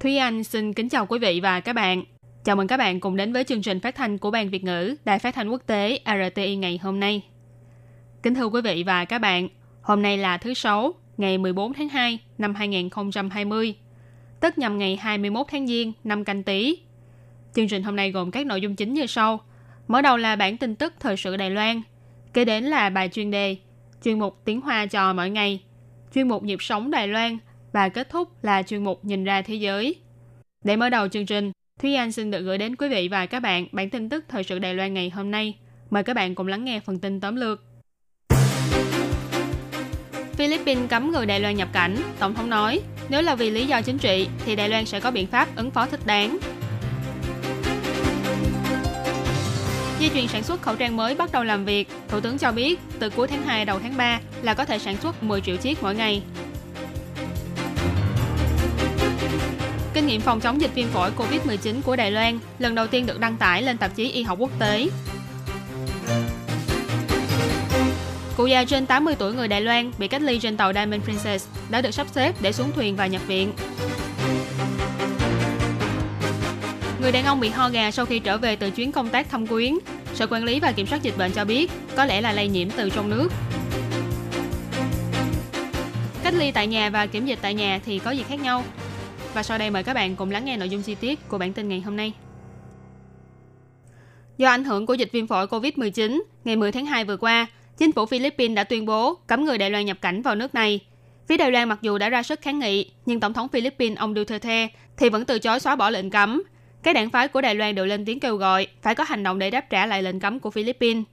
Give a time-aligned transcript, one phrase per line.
[0.00, 2.02] Thúy Anh xin kính chào quý vị và các bạn.
[2.44, 4.94] Chào mừng các bạn cùng đến với chương trình phát thanh của Ban Việt ngữ
[5.04, 7.22] Đài Phát thanh Quốc tế RTI ngày hôm nay.
[8.22, 9.48] Kính thưa quý vị và các bạn,
[9.82, 13.74] hôm nay là thứ Sáu, ngày 14 tháng 2 năm 2020,
[14.40, 16.78] tức nhằm ngày 21 tháng Giêng năm canh Tý.
[17.54, 19.40] Chương trình hôm nay gồm các nội dung chính như sau.
[19.88, 21.82] Mở đầu là bản tin tức thời sự Đài Loan,
[22.32, 23.56] kế đến là bài chuyên đề,
[24.04, 25.62] chuyên mục tiếng Hoa cho mỗi ngày,
[26.14, 27.38] chuyên mục nhịp sống Đài Loan
[27.72, 29.96] và kết thúc là chuyên mục nhìn ra thế giới.
[30.64, 33.40] Để mở đầu chương trình, Thúy Anh xin được gửi đến quý vị và các
[33.40, 35.58] bạn bản tin tức thời sự Đài Loan ngày hôm nay.
[35.90, 37.64] Mời các bạn cùng lắng nghe phần tin tóm lược.
[40.32, 41.96] Philippines cấm người Đài Loan nhập cảnh.
[42.18, 45.10] Tổng thống nói, nếu là vì lý do chính trị thì Đài Loan sẽ có
[45.10, 46.38] biện pháp ứng phó thích đáng.
[50.00, 51.88] Dây chuyền sản xuất khẩu trang mới bắt đầu làm việc.
[52.08, 54.96] Thủ tướng cho biết, từ cuối tháng 2 đầu tháng 3 là có thể sản
[54.96, 56.22] xuất 10 triệu chiếc mỗi ngày.
[60.00, 63.20] Kinh nghiệm phòng chống dịch viêm phổi COVID-19 của Đài Loan, lần đầu tiên được
[63.20, 64.86] đăng tải lên tạp chí Y học quốc tế.
[68.36, 71.48] Cụ già trên 80 tuổi người Đài Loan bị cách ly trên tàu Diamond Princess
[71.70, 73.52] đã được sắp xếp để xuống thuyền và nhập viện.
[77.00, 79.46] Người đàn ông bị ho gà sau khi trở về từ chuyến công tác thăm
[79.46, 79.78] quyến.
[80.14, 82.70] Sở Quản lý và Kiểm soát Dịch bệnh cho biết có lẽ là lây nhiễm
[82.70, 83.28] từ trong nước.
[86.22, 88.64] Cách ly tại nhà và kiểm dịch tại nhà thì có gì khác nhau?
[89.34, 91.52] Và sau đây mời các bạn cùng lắng nghe nội dung chi tiết của bản
[91.52, 92.12] tin ngày hôm nay.
[94.38, 97.46] Do ảnh hưởng của dịch viêm phổi COVID-19, ngày 10 tháng 2 vừa qua,
[97.76, 100.80] chính phủ Philippines đã tuyên bố cấm người Đài Loan nhập cảnh vào nước này.
[101.28, 104.14] Phía Đài Loan mặc dù đã ra sức kháng nghị, nhưng Tổng thống Philippines ông
[104.14, 106.42] Duterte thì vẫn từ chối xóa bỏ lệnh cấm.
[106.82, 109.38] Các đảng phái của Đài Loan đều lên tiếng kêu gọi phải có hành động
[109.38, 111.04] để đáp trả lại lệnh cấm của Philippines.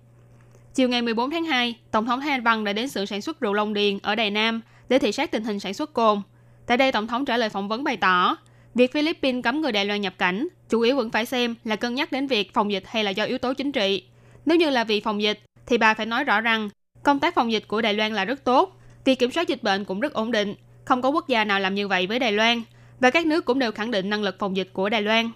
[0.73, 3.39] Chiều ngày 14 tháng 2, Tổng thống Thái Anh Văn đã đến xưởng sản xuất
[3.39, 6.21] rượu Long Điền ở Đài Nam để thị sát tình hình sản xuất cồn.
[6.67, 8.37] Tại đây, Tổng thống trả lời phỏng vấn bày tỏ,
[8.75, 11.95] việc Philippines cấm người Đài Loan nhập cảnh chủ yếu vẫn phải xem là cân
[11.95, 14.03] nhắc đến việc phòng dịch hay là do yếu tố chính trị.
[14.45, 16.69] Nếu như là vì phòng dịch, thì bà phải nói rõ rằng
[17.03, 19.85] công tác phòng dịch của Đài Loan là rất tốt, việc kiểm soát dịch bệnh
[19.85, 20.55] cũng rất ổn định,
[20.85, 22.61] không có quốc gia nào làm như vậy với Đài Loan,
[22.99, 25.31] và các nước cũng đều khẳng định năng lực phòng dịch của Đài Loan.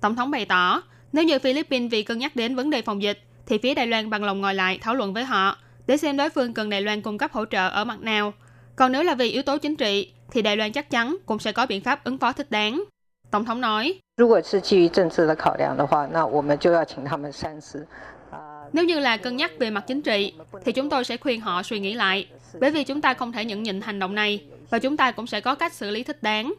[0.00, 0.82] Tổng thống bày tỏ,
[1.12, 4.10] nếu như Philippines vì cân nhắc đến vấn đề phòng dịch, thì phía Đài Loan
[4.10, 7.02] bằng lòng ngồi lại thảo luận với họ để xem đối phương cần Đài Loan
[7.02, 8.32] cung cấp hỗ trợ ở mặt nào.
[8.76, 11.52] Còn nếu là vì yếu tố chính trị, thì Đài Loan chắc chắn cũng sẽ
[11.52, 12.84] có biện pháp ứng phó thích đáng.
[13.30, 13.98] Tổng thống nói,
[18.72, 20.32] nếu như là cân nhắc về mặt chính trị,
[20.64, 22.26] thì chúng tôi sẽ khuyên họ suy nghĩ lại,
[22.60, 25.26] bởi vì chúng ta không thể nhận nhịn hành động này và chúng ta cũng
[25.26, 26.54] sẽ có cách xử lý thích đáng.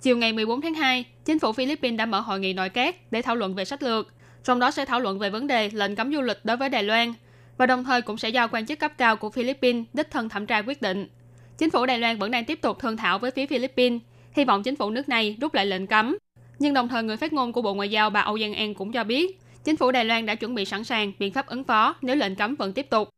[0.00, 3.22] Chiều ngày 14 tháng 2, chính phủ Philippines đã mở hội nghị nội các để
[3.22, 4.08] thảo luận về sách lược,
[4.44, 6.82] trong đó sẽ thảo luận về vấn đề lệnh cấm du lịch đối với Đài
[6.82, 7.14] Loan
[7.56, 10.46] và đồng thời cũng sẽ giao quan chức cấp cao của Philippines đích thân thẩm
[10.46, 11.08] tra quyết định.
[11.58, 14.00] Chính phủ Đài Loan vẫn đang tiếp tục thương thảo với phía Philippines,
[14.32, 16.16] hy vọng chính phủ nước này rút lại lệnh cấm.
[16.58, 18.92] Nhưng đồng thời người phát ngôn của Bộ Ngoại giao bà Âu Giang An cũng
[18.92, 21.94] cho biết, chính phủ Đài Loan đã chuẩn bị sẵn sàng biện pháp ứng phó
[22.02, 23.08] nếu lệnh cấm vẫn tiếp tục.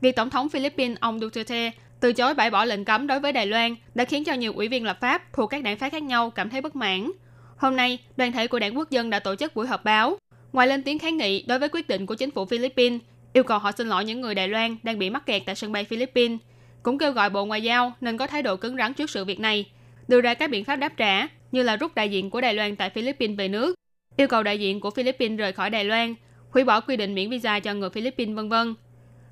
[0.00, 1.70] Việc Tổng thống Philippines ông Duterte
[2.00, 4.68] từ chối bãi bỏ lệnh cấm đối với Đài Loan đã khiến cho nhiều ủy
[4.68, 7.10] viên lập pháp thuộc các đảng phái khác nhau cảm thấy bất mãn.
[7.56, 10.18] Hôm nay, đoàn thể của Đảng Quốc dân đã tổ chức buổi họp báo.
[10.52, 13.00] Ngoài lên tiếng kháng nghị đối với quyết định của chính phủ Philippines,
[13.32, 15.72] yêu cầu họ xin lỗi những người Đài Loan đang bị mắc kẹt tại sân
[15.72, 16.38] bay Philippines,
[16.82, 19.40] cũng kêu gọi Bộ Ngoại giao nên có thái độ cứng rắn trước sự việc
[19.40, 19.70] này,
[20.08, 22.76] đưa ra các biện pháp đáp trả như là rút đại diện của Đài Loan
[22.76, 23.74] tại Philippines về nước,
[24.16, 26.14] yêu cầu đại diện của Philippines rời khỏi Đài Loan,
[26.50, 28.74] hủy bỏ quy định miễn visa cho người Philippines vân vân.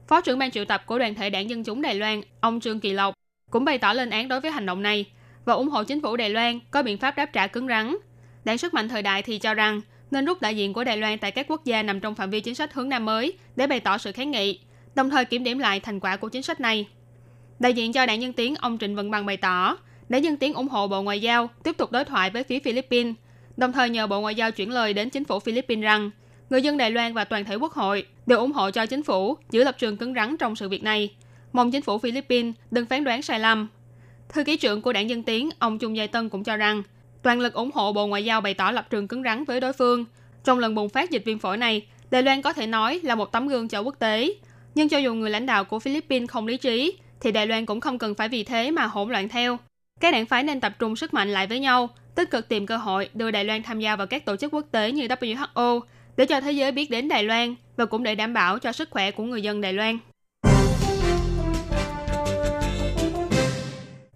[0.09, 2.81] Phó trưởng ban triệu tập của đoàn thể đảng Dân chúng Đài Loan, ông Trương
[2.81, 3.15] Kỳ Lộc,
[3.51, 5.05] cũng bày tỏ lên án đối với hành động này
[5.45, 7.97] và ủng hộ chính phủ Đài Loan có biện pháp đáp trả cứng rắn.
[8.45, 9.81] Đảng sức mạnh thời đại thì cho rằng
[10.11, 12.41] nên rút đại diện của Đài Loan tại các quốc gia nằm trong phạm vi
[12.41, 14.61] chính sách hướng Nam mới để bày tỏ sự kháng nghị,
[14.95, 16.87] đồng thời kiểm điểm lại thành quả của chính sách này.
[17.59, 19.77] Đại diện cho đảng Nhân Tiến ông Trịnh Văn Bằng bày tỏ,
[20.09, 23.15] đảng Nhân Tiến ủng hộ Bộ Ngoại giao tiếp tục đối thoại với phía Philippines,
[23.57, 26.11] đồng thời nhờ Bộ Ngoại giao chuyển lời đến chính phủ Philippines rằng
[26.51, 29.37] người dân Đài Loan và toàn thể quốc hội đều ủng hộ cho chính phủ
[29.51, 31.15] giữ lập trường cứng rắn trong sự việc này.
[31.53, 33.69] Mong chính phủ Philippines đừng phán đoán sai lầm.
[34.29, 36.83] Thư ký trưởng của đảng Dân Tiến, ông Trung Giai Tân cũng cho rằng
[37.23, 39.73] toàn lực ủng hộ Bộ Ngoại giao bày tỏ lập trường cứng rắn với đối
[39.73, 40.05] phương.
[40.45, 43.33] Trong lần bùng phát dịch viêm phổi này, Đài Loan có thể nói là một
[43.33, 44.35] tấm gương cho quốc tế.
[44.75, 47.81] Nhưng cho dù người lãnh đạo của Philippines không lý trí, thì Đài Loan cũng
[47.81, 49.59] không cần phải vì thế mà hỗn loạn theo.
[50.01, 52.77] các đảng phái nên tập trung sức mạnh lại với nhau, tích cực tìm cơ
[52.77, 55.81] hội đưa Đài Loan tham gia vào các tổ chức quốc tế như WHO
[56.17, 58.91] để cho thế giới biết đến Đài Loan và cũng để đảm bảo cho sức
[58.91, 59.99] khỏe của người dân Đài Loan.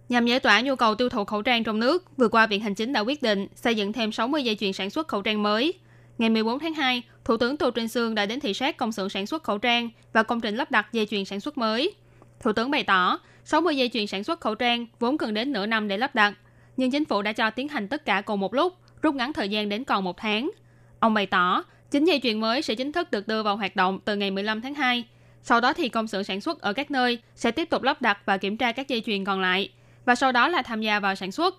[0.09, 2.75] Nhằm giải tỏa nhu cầu tiêu thụ khẩu trang trong nước, vừa qua Viện Hành
[2.75, 5.73] Chính đã quyết định xây dựng thêm 60 dây chuyền sản xuất khẩu trang mới.
[6.17, 9.09] Ngày 14 tháng 2, Thủ tướng Tô Trinh Sương đã đến thị sát công xưởng
[9.09, 11.93] sản xuất khẩu trang và công trình lắp đặt dây chuyền sản xuất mới.
[12.43, 15.65] Thủ tướng bày tỏ, 60 dây chuyền sản xuất khẩu trang vốn cần đến nửa
[15.65, 16.33] năm để lắp đặt,
[16.77, 19.49] nhưng chính phủ đã cho tiến hành tất cả cùng một lúc, rút ngắn thời
[19.49, 20.51] gian đến còn một tháng.
[20.99, 23.99] Ông bày tỏ, chính dây chuyền mới sẽ chính thức được đưa vào hoạt động
[24.05, 25.05] từ ngày 15 tháng 2.
[25.41, 28.19] Sau đó thì công xưởng sản xuất ở các nơi sẽ tiếp tục lắp đặt
[28.25, 29.69] và kiểm tra các dây chuyền còn lại,
[30.05, 31.55] và sau đó là tham gia vào sản xuất.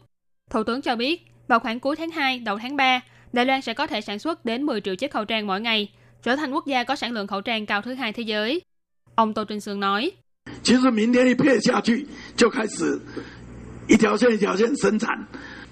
[0.50, 3.00] Thủ tướng cho biết, vào khoảng cuối tháng 2, đầu tháng 3,
[3.32, 5.88] Đài Loan sẽ có thể sản xuất đến 10 triệu chiếc khẩu trang mỗi ngày,
[6.22, 8.60] trở thành quốc gia có sản lượng khẩu trang cao thứ hai thế giới.
[9.14, 10.12] Ông Tô Trinh Sương nói,
[10.63, 12.99] 其实明天一配下去，就开始
[13.87, 15.27] 一条线一条线生产。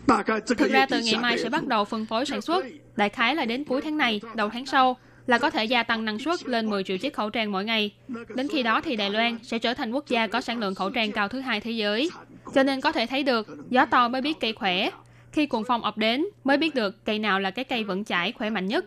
[0.08, 2.06] 大概这个 Thực 月 ra từ 底 ngày 下 mai 个 sẽ 月 bắt đầu phân
[2.06, 2.66] phối sản xuất.
[2.96, 6.06] Đại khái là đến cuối tháng này, đầu tháng sau là có thể gia tăng
[6.06, 7.92] năng suất lên 10 triệu chiếc khẩu trang mỗi ngày.
[8.36, 10.90] Đến khi đó thì Đài Loan sẽ trở thành quốc gia có sản lượng khẩu
[10.90, 12.10] trang cao thứ hai thế giới.
[12.56, 14.90] Cho nên có thể thấy được, gió to mới biết cây khỏe.
[15.32, 18.32] Khi cuồng phong ập đến, mới biết được cây nào là cái cây vững chãi
[18.32, 18.86] khỏe mạnh nhất.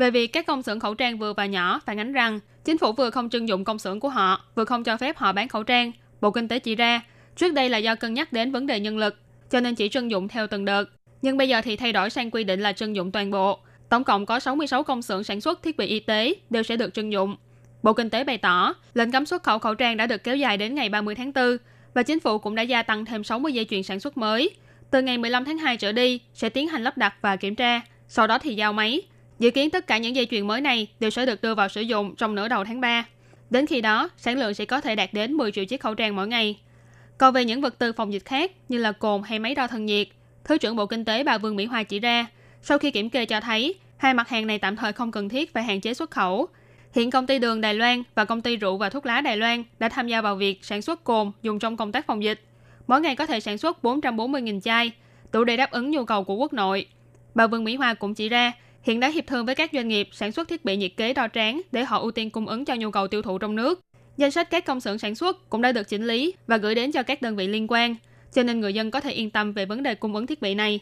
[0.00, 2.92] Về việc các công xưởng khẩu trang vừa và nhỏ phản ánh rằng chính phủ
[2.92, 5.62] vừa không trưng dụng công xưởng của họ, vừa không cho phép họ bán khẩu
[5.62, 7.00] trang, Bộ Kinh tế chỉ ra,
[7.36, 9.16] trước đây là do cân nhắc đến vấn đề nhân lực,
[9.50, 10.84] cho nên chỉ trưng dụng theo từng đợt.
[11.22, 13.58] Nhưng bây giờ thì thay đổi sang quy định là trưng dụng toàn bộ.
[13.88, 16.94] Tổng cộng có 66 công xưởng sản xuất thiết bị y tế đều sẽ được
[16.94, 17.36] trưng dụng.
[17.82, 20.56] Bộ Kinh tế bày tỏ, lệnh cấm xuất khẩu khẩu trang đã được kéo dài
[20.56, 21.56] đến ngày 30 tháng 4
[21.94, 24.50] và chính phủ cũng đã gia tăng thêm 60 dây chuyền sản xuất mới.
[24.90, 27.80] Từ ngày 15 tháng 2 trở đi sẽ tiến hành lắp đặt và kiểm tra,
[28.08, 29.02] sau đó thì giao máy.
[29.40, 31.80] Dự kiến tất cả những dây chuyền mới này đều sẽ được đưa vào sử
[31.80, 33.04] dụng trong nửa đầu tháng 3.
[33.50, 36.16] Đến khi đó, sản lượng sẽ có thể đạt đến 10 triệu chiếc khẩu trang
[36.16, 36.60] mỗi ngày.
[37.18, 39.86] Còn về những vật tư phòng dịch khác như là cồn hay máy đo thân
[39.86, 40.08] nhiệt,
[40.44, 42.26] Thứ trưởng Bộ Kinh tế bà Vương Mỹ Hoa chỉ ra,
[42.62, 45.52] sau khi kiểm kê cho thấy, hai mặt hàng này tạm thời không cần thiết
[45.52, 46.48] phải hạn chế xuất khẩu.
[46.94, 49.64] Hiện công ty đường Đài Loan và công ty rượu và thuốc lá Đài Loan
[49.78, 52.40] đã tham gia vào việc sản xuất cồn dùng trong công tác phòng dịch.
[52.86, 54.90] Mỗi ngày có thể sản xuất 440.000 chai,
[55.32, 56.86] đủ để đáp ứng nhu cầu của quốc nội.
[57.34, 60.08] Bà Vương Mỹ Hoa cũng chỉ ra, hiện đã hiệp thương với các doanh nghiệp
[60.12, 62.74] sản xuất thiết bị nhiệt kế đo tráng để họ ưu tiên cung ứng cho
[62.74, 63.80] nhu cầu tiêu thụ trong nước.
[64.16, 66.92] Danh sách các công xưởng sản xuất cũng đã được chỉnh lý và gửi đến
[66.92, 67.96] cho các đơn vị liên quan,
[68.32, 70.54] cho nên người dân có thể yên tâm về vấn đề cung ứng thiết bị
[70.54, 70.80] này.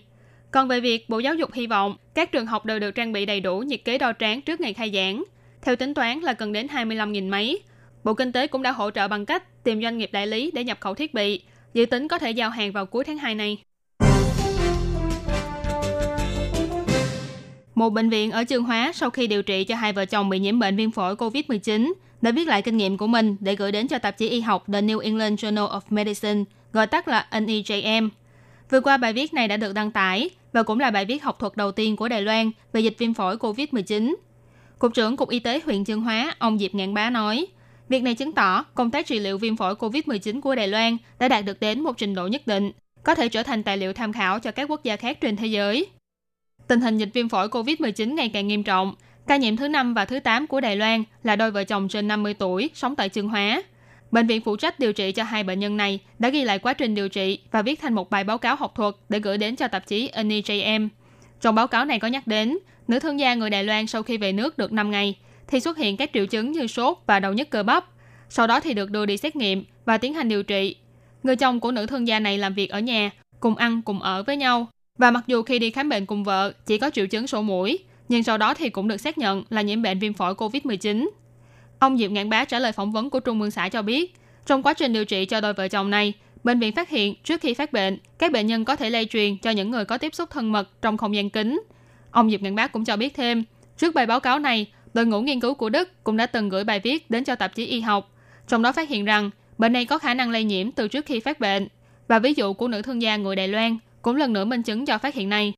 [0.50, 3.26] Còn về việc Bộ Giáo dục hy vọng các trường học đều được trang bị
[3.26, 5.24] đầy đủ nhiệt kế đo tráng trước ngày khai giảng,
[5.62, 7.58] theo tính toán là cần đến 25.000 máy.
[8.04, 10.64] Bộ Kinh tế cũng đã hỗ trợ bằng cách tìm doanh nghiệp đại lý để
[10.64, 11.42] nhập khẩu thiết bị,
[11.74, 13.58] dự tính có thể giao hàng vào cuối tháng 2 này.
[17.78, 20.38] Một bệnh viện ở Chương Hóa sau khi điều trị cho hai vợ chồng bị
[20.38, 21.92] nhiễm bệnh viêm phổi COVID-19
[22.22, 24.64] đã viết lại kinh nghiệm của mình để gửi đến cho tạp chí y học
[24.72, 28.08] The New England Journal of Medicine, gọi tắt là NEJM.
[28.70, 31.38] Vừa qua bài viết này đã được đăng tải và cũng là bài viết học
[31.38, 34.14] thuật đầu tiên của Đài Loan về dịch viêm phổi COVID-19.
[34.78, 37.46] Cục trưởng Cục Y tế huyện Chương Hóa, ông Diệp Ngạn Bá nói,
[37.88, 41.28] việc này chứng tỏ công tác trị liệu viêm phổi COVID-19 của Đài Loan đã
[41.28, 42.72] đạt được đến một trình độ nhất định,
[43.02, 45.46] có thể trở thành tài liệu tham khảo cho các quốc gia khác trên thế
[45.46, 45.86] giới.
[46.68, 48.94] Tình hình dịch viêm phổi COVID-19 ngày càng nghiêm trọng.
[49.26, 52.08] Ca nhiễm thứ 5 và thứ 8 của Đài Loan là đôi vợ chồng trên
[52.08, 53.62] 50 tuổi sống tại Trường Hóa.
[54.10, 56.72] Bệnh viện phụ trách điều trị cho hai bệnh nhân này đã ghi lại quá
[56.72, 59.56] trình điều trị và viết thành một bài báo cáo học thuật để gửi đến
[59.56, 60.88] cho tạp chí NEJM.
[61.40, 62.58] Trong báo cáo này có nhắc đến,
[62.88, 65.76] nữ thương gia người Đài Loan sau khi về nước được 5 ngày thì xuất
[65.76, 67.84] hiện các triệu chứng như sốt và đau nhức cơ bắp.
[68.28, 70.76] Sau đó thì được đưa đi xét nghiệm và tiến hành điều trị.
[71.22, 73.10] Người chồng của nữ thương gia này làm việc ở nhà,
[73.40, 74.66] cùng ăn cùng ở với nhau.
[74.98, 77.78] Và mặc dù khi đi khám bệnh cùng vợ chỉ có triệu chứng sổ mũi,
[78.08, 81.08] nhưng sau đó thì cũng được xác nhận là nhiễm bệnh viêm phổi COVID-19.
[81.78, 84.14] Ông Diệp Ngạn Bá trả lời phỏng vấn của Trung ương xã cho biết,
[84.46, 86.12] trong quá trình điều trị cho đôi vợ chồng này,
[86.44, 89.38] bệnh viện phát hiện trước khi phát bệnh, các bệnh nhân có thể lây truyền
[89.38, 91.62] cho những người có tiếp xúc thân mật trong không gian kính.
[92.10, 93.44] Ông Diệp Ngạn Bá cũng cho biết thêm,
[93.78, 96.64] trước bài báo cáo này, đội ngũ nghiên cứu của Đức cũng đã từng gửi
[96.64, 98.10] bài viết đến cho tạp chí y học,
[98.48, 101.20] trong đó phát hiện rằng bệnh này có khả năng lây nhiễm từ trước khi
[101.20, 101.68] phát bệnh.
[102.08, 103.78] Và ví dụ của nữ thương gia người Đài Loan
[104.08, 105.52] cũng lần nữa minh chứng cho phát hiện này.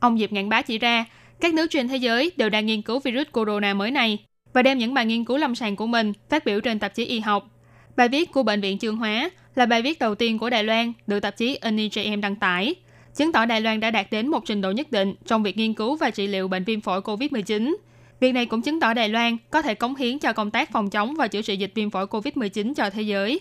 [0.00, 1.04] Ông Diệp Ngạn Bá chỉ ra,
[1.40, 4.18] các nước trên thế giới đều đang nghiên cứu virus corona mới này
[4.52, 7.04] và đem những bài nghiên cứu lâm sàng của mình phát biểu trên tạp chí
[7.04, 7.48] y học.
[7.96, 10.92] Bài viết của Bệnh viện trường Hóa là bài viết đầu tiên của Đài Loan
[11.06, 12.74] được tạp chí NEJM đăng tải,
[13.14, 15.74] chứng tỏ Đài Loan đã đạt đến một trình độ nhất định trong việc nghiên
[15.74, 17.76] cứu và trị liệu bệnh viêm phổi COVID-19.
[18.20, 20.90] Việc này cũng chứng tỏ Đài Loan có thể cống hiến cho công tác phòng
[20.90, 23.40] chống và chữa trị dịch viêm phổi COVID-19 cho thế giới.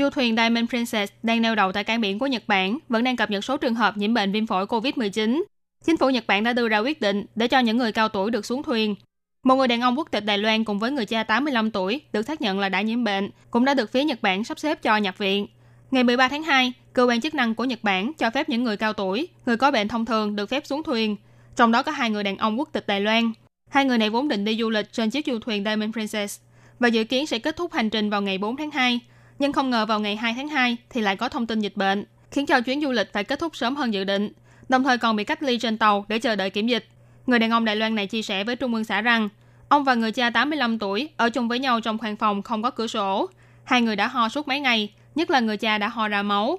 [0.00, 3.16] Du thuyền Diamond Princess đang neo đậu tại cảng biển của Nhật Bản vẫn đang
[3.16, 5.42] cập nhật số trường hợp nhiễm bệnh viêm phổi COVID-19.
[5.84, 8.30] Chính phủ Nhật Bản đã đưa ra quyết định để cho những người cao tuổi
[8.30, 8.94] được xuống thuyền.
[9.42, 12.22] Một người đàn ông quốc tịch Đài Loan cùng với người cha 85 tuổi được
[12.22, 14.96] xác nhận là đã nhiễm bệnh, cũng đã được phía Nhật Bản sắp xếp cho
[14.96, 15.46] nhập viện.
[15.90, 18.76] Ngày 13 tháng 2, cơ quan chức năng của Nhật Bản cho phép những người
[18.76, 21.16] cao tuổi, người có bệnh thông thường được phép xuống thuyền.
[21.56, 23.32] Trong đó có hai người đàn ông quốc tịch Đài Loan.
[23.68, 26.40] Hai người này vốn định đi du lịch trên chiếc du thuyền Diamond Princess
[26.78, 29.00] và dự kiến sẽ kết thúc hành trình vào ngày 4 tháng 2.
[29.40, 32.04] Nhưng không ngờ vào ngày 2 tháng 2 thì lại có thông tin dịch bệnh,
[32.30, 34.32] khiến cho chuyến du lịch phải kết thúc sớm hơn dự định,
[34.68, 36.88] đồng thời còn bị cách ly trên tàu để chờ đợi kiểm dịch.
[37.26, 39.28] Người đàn ông Đài Loan này chia sẻ với Trung ương xã rằng,
[39.68, 42.70] ông và người cha 85 tuổi ở chung với nhau trong khoang phòng không có
[42.70, 43.28] cửa sổ.
[43.64, 46.58] Hai người đã ho suốt mấy ngày, nhất là người cha đã ho ra máu.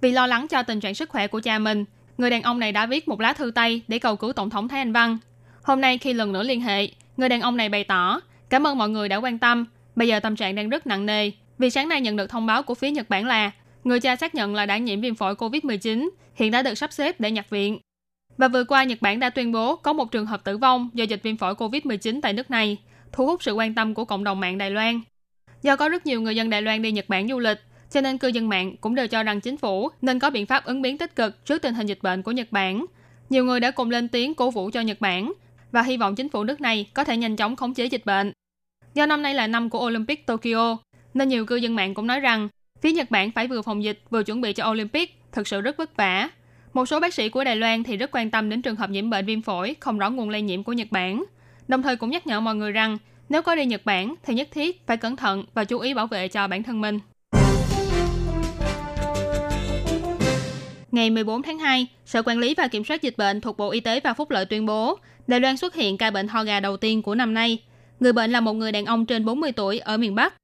[0.00, 1.84] Vì lo lắng cho tình trạng sức khỏe của cha mình,
[2.18, 4.68] người đàn ông này đã viết một lá thư tay để cầu cứu Tổng thống
[4.68, 5.18] Thái Anh Văn.
[5.62, 8.20] Hôm nay khi lần nữa liên hệ, người đàn ông này bày tỏ
[8.50, 9.64] cảm ơn mọi người đã quan tâm.
[9.96, 12.62] Bây giờ tâm trạng đang rất nặng nề vì sáng nay nhận được thông báo
[12.62, 13.50] của phía Nhật Bản là
[13.84, 17.20] người cha xác nhận là đã nhiễm viêm phổi COVID-19, hiện đã được sắp xếp
[17.20, 17.78] để nhập viện.
[18.36, 21.04] Và vừa qua, Nhật Bản đã tuyên bố có một trường hợp tử vong do
[21.04, 22.78] dịch viêm phổi COVID-19 tại nước này,
[23.12, 25.00] thu hút sự quan tâm của cộng đồng mạng Đài Loan.
[25.62, 27.58] Do có rất nhiều người dân Đài Loan đi Nhật Bản du lịch,
[27.90, 30.64] cho nên cư dân mạng cũng đều cho rằng chính phủ nên có biện pháp
[30.64, 32.86] ứng biến tích cực trước tình hình dịch bệnh của Nhật Bản.
[33.30, 35.32] Nhiều người đã cùng lên tiếng cổ vũ cho Nhật Bản
[35.72, 38.32] và hy vọng chính phủ nước này có thể nhanh chóng khống chế dịch bệnh.
[38.94, 40.76] Do năm nay là năm của Olympic Tokyo,
[41.14, 42.48] nên nhiều cư dân mạng cũng nói rằng
[42.80, 45.76] phía Nhật Bản phải vừa phòng dịch vừa chuẩn bị cho Olympic, thực sự rất
[45.76, 46.28] vất vả.
[46.72, 49.10] Một số bác sĩ của Đài Loan thì rất quan tâm đến trường hợp nhiễm
[49.10, 51.24] bệnh viêm phổi không rõ nguồn lây nhiễm của Nhật Bản.
[51.68, 54.48] Đồng thời cũng nhắc nhở mọi người rằng nếu có đi Nhật Bản thì nhất
[54.50, 56.98] thiết phải cẩn thận và chú ý bảo vệ cho bản thân mình.
[60.92, 63.80] Ngày 14 tháng 2, Sở Quản lý và Kiểm soát Dịch bệnh thuộc Bộ Y
[63.80, 66.76] tế và Phúc lợi tuyên bố Đài Loan xuất hiện ca bệnh ho gà đầu
[66.76, 67.58] tiên của năm nay.
[68.00, 70.34] Người bệnh là một người đàn ông trên 40 tuổi ở miền Bắc.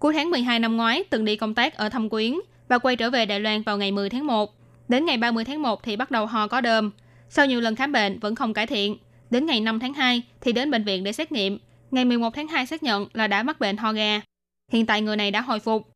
[0.00, 2.34] Cuối tháng 12 năm ngoái, từng đi công tác ở Thâm Quyến
[2.68, 4.54] và quay trở về Đài Loan vào ngày 10 tháng 1.
[4.88, 6.90] Đến ngày 30 tháng 1 thì bắt đầu ho có đờm.
[7.28, 8.96] Sau nhiều lần khám bệnh vẫn không cải thiện.
[9.30, 11.58] Đến ngày 5 tháng 2 thì đến bệnh viện để xét nghiệm.
[11.90, 14.20] Ngày 11 tháng 2 xác nhận là đã mắc bệnh ho gà.
[14.72, 15.88] Hiện tại người này đã hồi phục.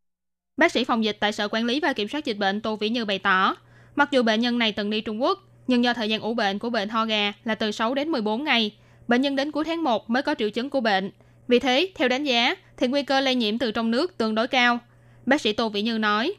[0.56, 2.88] Bác sĩ phòng dịch tại Sở Quản lý và Kiểm soát Dịch bệnh Tô Vĩ
[2.88, 3.56] Như bày tỏ,
[3.96, 6.58] mặc dù bệnh nhân này từng đi Trung Quốc, nhưng do thời gian ủ bệnh
[6.58, 8.74] của bệnh ho gà là từ 6 đến 14 ngày,
[9.08, 11.10] bệnh nhân đến cuối tháng 1 mới có triệu chứng của bệnh.
[11.48, 14.48] Vì thế, theo đánh giá, thì nguy cơ lây nhiễm từ trong nước tương đối
[14.48, 14.78] cao.
[15.26, 16.34] Bác sĩ Tô Vĩ Như nói,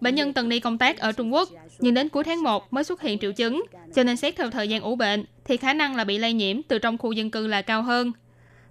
[0.00, 2.84] Bệnh nhân từng đi công tác ở Trung Quốc, nhưng đến cuối tháng 1 mới
[2.84, 3.64] xuất hiện triệu chứng,
[3.94, 6.62] cho nên xét theo thời gian ủ bệnh thì khả năng là bị lây nhiễm
[6.62, 8.12] từ trong khu dân cư là cao hơn.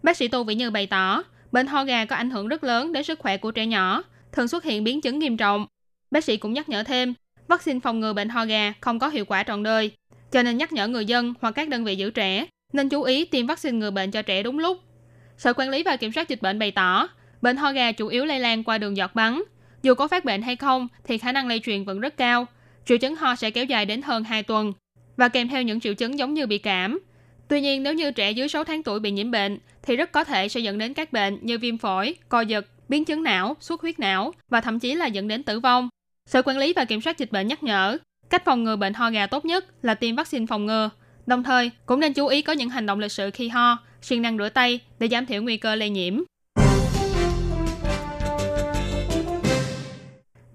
[0.03, 2.93] Bác sĩ Tô Vĩ Như bày tỏ, bệnh ho gà có ảnh hưởng rất lớn
[2.93, 5.67] đến sức khỏe của trẻ nhỏ, thường xuất hiện biến chứng nghiêm trọng.
[6.11, 7.13] Bác sĩ cũng nhắc nhở thêm,
[7.47, 9.91] vaccine phòng ngừa bệnh ho gà không có hiệu quả trọn đời,
[10.31, 13.25] cho nên nhắc nhở người dân hoặc các đơn vị giữ trẻ nên chú ý
[13.25, 14.77] tiêm vaccine ngừa bệnh cho trẻ đúng lúc.
[15.37, 17.07] Sở Quản lý và Kiểm soát Dịch bệnh bày tỏ,
[17.41, 19.41] bệnh ho gà chủ yếu lây lan qua đường giọt bắn.
[19.83, 22.45] Dù có phát bệnh hay không thì khả năng lây truyền vẫn rất cao.
[22.85, 24.73] Triệu chứng ho sẽ kéo dài đến hơn 2 tuần
[25.17, 26.99] và kèm theo những triệu chứng giống như bị cảm.
[27.47, 30.23] Tuy nhiên, nếu như trẻ dưới 6 tháng tuổi bị nhiễm bệnh thì rất có
[30.23, 33.81] thể sẽ dẫn đến các bệnh như viêm phổi, co giật, biến chứng não, xuất
[33.81, 35.89] huyết não và thậm chí là dẫn đến tử vong.
[36.25, 37.97] Sở Quản lý và Kiểm soát Dịch bệnh nhắc nhở,
[38.29, 40.89] cách phòng ngừa bệnh ho gà tốt nhất là tiêm vaccine phòng ngừa.
[41.27, 44.21] Đồng thời, cũng nên chú ý có những hành động lịch sự khi ho, siêng
[44.21, 46.21] năng rửa tay để giảm thiểu nguy cơ lây nhiễm.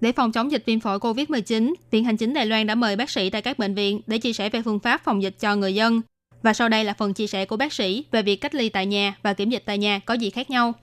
[0.01, 3.09] Để phòng chống dịch viêm phổi COVID-19, Viện Hành chính Đài Loan đã mời bác
[3.09, 5.75] sĩ tại các bệnh viện để chia sẻ về phương pháp phòng dịch cho người
[5.75, 6.01] dân.
[6.43, 8.85] Và sau đây là phần chia sẻ của bác sĩ về việc cách ly tại
[8.85, 10.73] nhà và kiểm dịch tại nhà có gì khác nhau.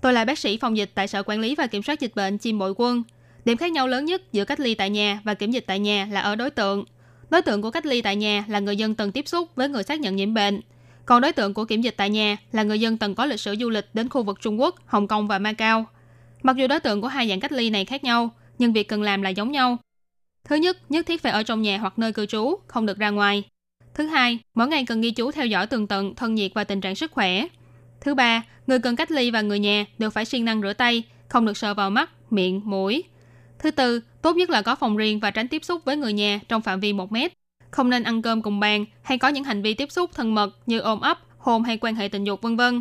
[0.00, 2.38] Tôi là bác sĩ phòng dịch tại Sở Quản lý và Kiểm soát Dịch bệnh
[2.38, 3.02] Chim Bội Quân.
[3.44, 6.08] Điểm khác nhau lớn nhất giữa cách ly tại nhà và kiểm dịch tại nhà
[6.10, 6.84] là ở đối tượng.
[7.30, 9.82] Đối tượng của cách ly tại nhà là người dân từng tiếp xúc với người
[9.82, 10.60] xác nhận nhiễm bệnh.
[11.06, 13.54] Còn đối tượng của kiểm dịch tại nhà là người dân từng có lịch sử
[13.60, 15.86] du lịch đến khu vực Trung Quốc, Hồng Kông và Macau.
[16.42, 19.02] Mặc dù đối tượng của hai dạng cách ly này khác nhau, nhưng việc cần
[19.02, 19.76] làm là giống nhau.
[20.44, 23.10] Thứ nhất, nhất thiết phải ở trong nhà hoặc nơi cư trú, không được ra
[23.10, 23.42] ngoài.
[23.94, 26.80] Thứ hai, mỗi ngày cần ghi chú theo dõi tường tận thân nhiệt và tình
[26.80, 27.46] trạng sức khỏe.
[28.00, 31.02] Thứ ba, người cần cách ly và người nhà đều phải siêng năng rửa tay,
[31.28, 33.04] không được sờ vào mắt, miệng, mũi.
[33.58, 36.40] Thứ tư, tốt nhất là có phòng riêng và tránh tiếp xúc với người nhà
[36.48, 37.32] trong phạm vi 1 mét.
[37.70, 40.50] Không nên ăn cơm cùng bàn hay có những hành vi tiếp xúc thân mật
[40.66, 42.80] như ôm ấp, hôn hay quan hệ tình dục vân vân.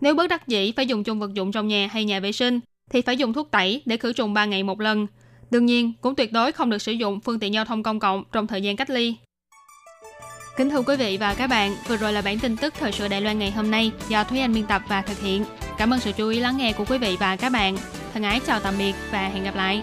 [0.00, 2.60] Nếu bất đắc dĩ phải dùng chung vật dụng trong nhà hay nhà vệ sinh
[2.90, 5.06] thì phải dùng thuốc tẩy để khử trùng 3 ngày một lần.
[5.50, 8.24] Đương nhiên, cũng tuyệt đối không được sử dụng phương tiện giao thông công cộng
[8.32, 9.14] trong thời gian cách ly.
[10.56, 13.08] Kính thưa quý vị và các bạn, vừa rồi là bản tin tức thời sự
[13.08, 15.44] Đài Loan ngày hôm nay do Thúy Anh biên tập và thực hiện.
[15.78, 17.76] Cảm ơn sự chú ý lắng nghe của quý vị và các bạn.
[18.14, 19.82] Thân ái chào tạm biệt và hẹn gặp lại.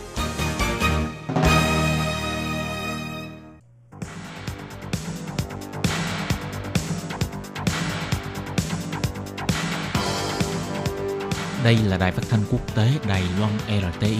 [11.63, 14.17] Đây là đài phát thanh quốc tế Đài Loan RTI,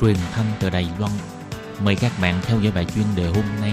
[0.00, 1.12] truyền thanh từ Đài Loan.
[1.84, 3.72] Mời các bạn theo dõi bài chuyên đề hôm nay.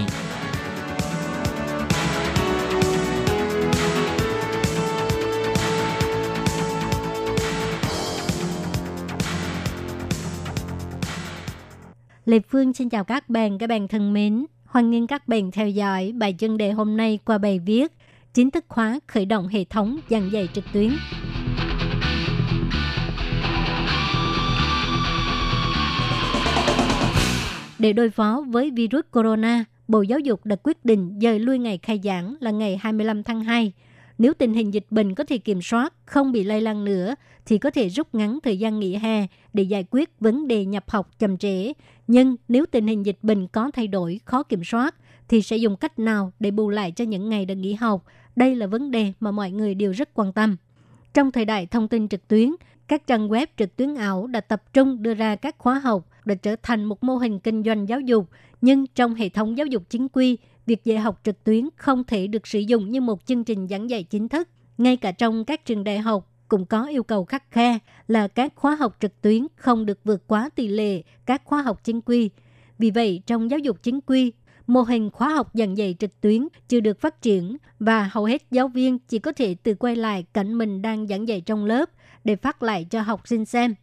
[12.24, 14.46] Lê Phương xin chào các bạn, các bạn thân mến.
[14.64, 17.92] Hoan nghênh các bạn theo dõi bài chuyên đề hôm nay qua bài viết
[18.34, 20.90] chính thức khóa khởi động hệ thống giảng dạy trực tuyến.
[27.78, 31.78] Để đối phó với virus corona, Bộ Giáo dục đã quyết định dời lui ngày
[31.82, 33.72] khai giảng là ngày 25 tháng 2.
[34.18, 37.14] Nếu tình hình dịch bệnh có thể kiểm soát, không bị lây lan nữa,
[37.46, 40.84] thì có thể rút ngắn thời gian nghỉ hè để giải quyết vấn đề nhập
[40.90, 41.72] học chậm trễ.
[42.06, 44.94] Nhưng nếu tình hình dịch bệnh có thay đổi, khó kiểm soát,
[45.28, 48.04] thì sẽ dùng cách nào để bù lại cho những ngày đã nghỉ học?
[48.36, 50.56] Đây là vấn đề mà mọi người đều rất quan tâm.
[51.14, 52.50] Trong thời đại thông tin trực tuyến,
[52.88, 56.34] các trang web trực tuyến ảo đã tập trung đưa ra các khóa học để
[56.34, 58.28] trở thành một mô hình kinh doanh giáo dục,
[58.60, 62.26] nhưng trong hệ thống giáo dục chính quy, việc dạy học trực tuyến không thể
[62.26, 64.48] được sử dụng như một chương trình giảng dạy chính thức.
[64.78, 67.78] Ngay cả trong các trường đại học cũng có yêu cầu khắc khe
[68.08, 71.84] là các khóa học trực tuyến không được vượt quá tỷ lệ các khóa học
[71.84, 72.30] chính quy.
[72.78, 74.32] Vì vậy, trong giáo dục chính quy,
[74.66, 78.42] mô hình khóa học giảng dạy trực tuyến chưa được phát triển và hầu hết
[78.50, 81.90] giáo viên chỉ có thể tự quay lại cảnh mình đang giảng dạy trong lớp
[82.28, 83.74] để phát lại cho học sinh xem.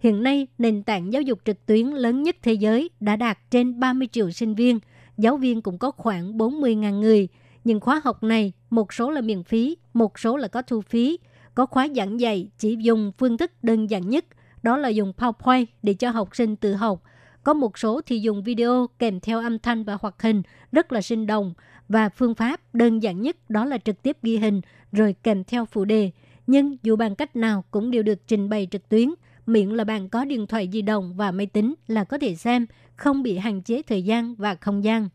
[0.00, 3.80] Hiện nay, nền tảng giáo dục trực tuyến lớn nhất thế giới đã đạt trên
[3.80, 4.78] 30 triệu sinh viên.
[5.18, 7.28] Giáo viên cũng có khoảng 40.000 người.
[7.64, 11.18] Nhưng khóa học này, một số là miễn phí, một số là có thu phí.
[11.54, 14.24] Có khóa giảng dạy chỉ dùng phương thức đơn giản nhất,
[14.62, 17.02] đó là dùng PowerPoint để cho học sinh tự học.
[17.42, 21.02] Có một số thì dùng video kèm theo âm thanh và hoạt hình rất là
[21.02, 21.54] sinh động.
[21.88, 24.60] Và phương pháp đơn giản nhất đó là trực tiếp ghi hình
[24.92, 26.10] rồi kèm theo phụ đề.
[26.46, 29.10] Nhưng dù bằng cách nào cũng đều được trình bày trực tuyến–
[29.46, 32.66] miễn là bạn có điện thoại di động và máy tính là có thể xem,
[32.96, 35.08] không bị hạn chế thời gian và không gian.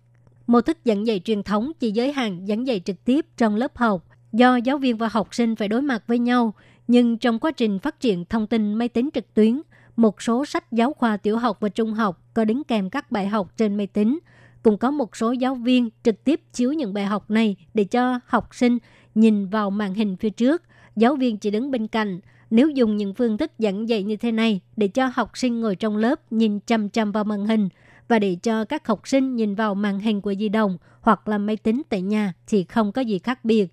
[0.48, 3.78] Mô thức giảng dạy truyền thống chỉ giới hạn giảng dạy trực tiếp trong lớp
[3.78, 6.54] học, do giáo viên và học sinh phải đối mặt với nhau,
[6.88, 9.62] nhưng trong quá trình phát triển thông tin máy tính trực tuyến,
[9.96, 13.28] một số sách giáo khoa tiểu học và trung học có đính kèm các bài
[13.28, 14.20] học trên máy tính.
[14.64, 18.20] Cũng có một số giáo viên trực tiếp chiếu những bài học này để cho
[18.26, 18.78] học sinh
[19.16, 20.64] nhìn vào màn hình phía trước.
[20.96, 24.32] Giáo viên chỉ đứng bên cạnh, nếu dùng những phương thức giảng dạy như thế
[24.32, 27.70] này để cho học sinh ngồi trong lớp nhìn chăm chăm vào màn hình
[28.08, 31.38] và để cho các học sinh nhìn vào màn hình của di động hoặc là
[31.38, 33.68] máy tính tại nhà thì không có gì khác biệt.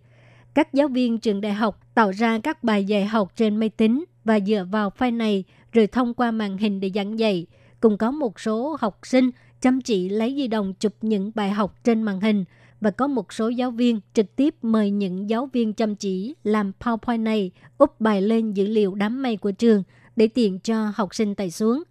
[0.54, 4.04] Các giáo viên trường đại học tạo ra các bài dạy học trên máy tính
[4.24, 7.46] và dựa vào file này rồi thông qua màn hình để giảng dạy.
[7.80, 11.74] Cũng có một số học sinh chăm chỉ lấy di động chụp những bài học
[11.84, 12.44] trên màn hình
[12.80, 16.72] và có một số giáo viên trực tiếp mời những giáo viên chăm chỉ làm
[16.80, 19.82] PowerPoint này úp bài lên dữ liệu đám mây của trường
[20.16, 21.82] để tiện cho học sinh tải xuống.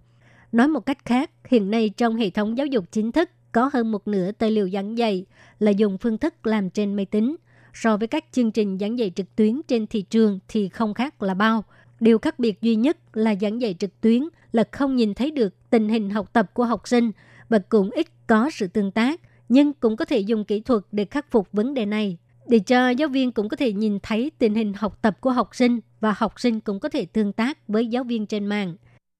[0.51, 3.91] Nói một cách khác, hiện nay trong hệ thống giáo dục chính thức có hơn
[3.91, 5.25] một nửa tài liệu giảng dạy
[5.59, 7.35] là dùng phương thức làm trên máy tính.
[7.73, 11.23] So với các chương trình giảng dạy trực tuyến trên thị trường thì không khác
[11.23, 11.63] là bao.
[11.99, 15.69] Điều khác biệt duy nhất là giảng dạy trực tuyến là không nhìn thấy được
[15.69, 17.11] tình hình học tập của học sinh
[17.49, 21.05] và cũng ít có sự tương tác nhưng cũng có thể dùng kỹ thuật để
[21.05, 24.55] khắc phục vấn đề này để cho giáo viên cũng có thể nhìn thấy tình
[24.55, 27.87] hình học tập của học sinh và học sinh cũng có thể tương tác với
[27.87, 28.75] giáo viên trên mạng.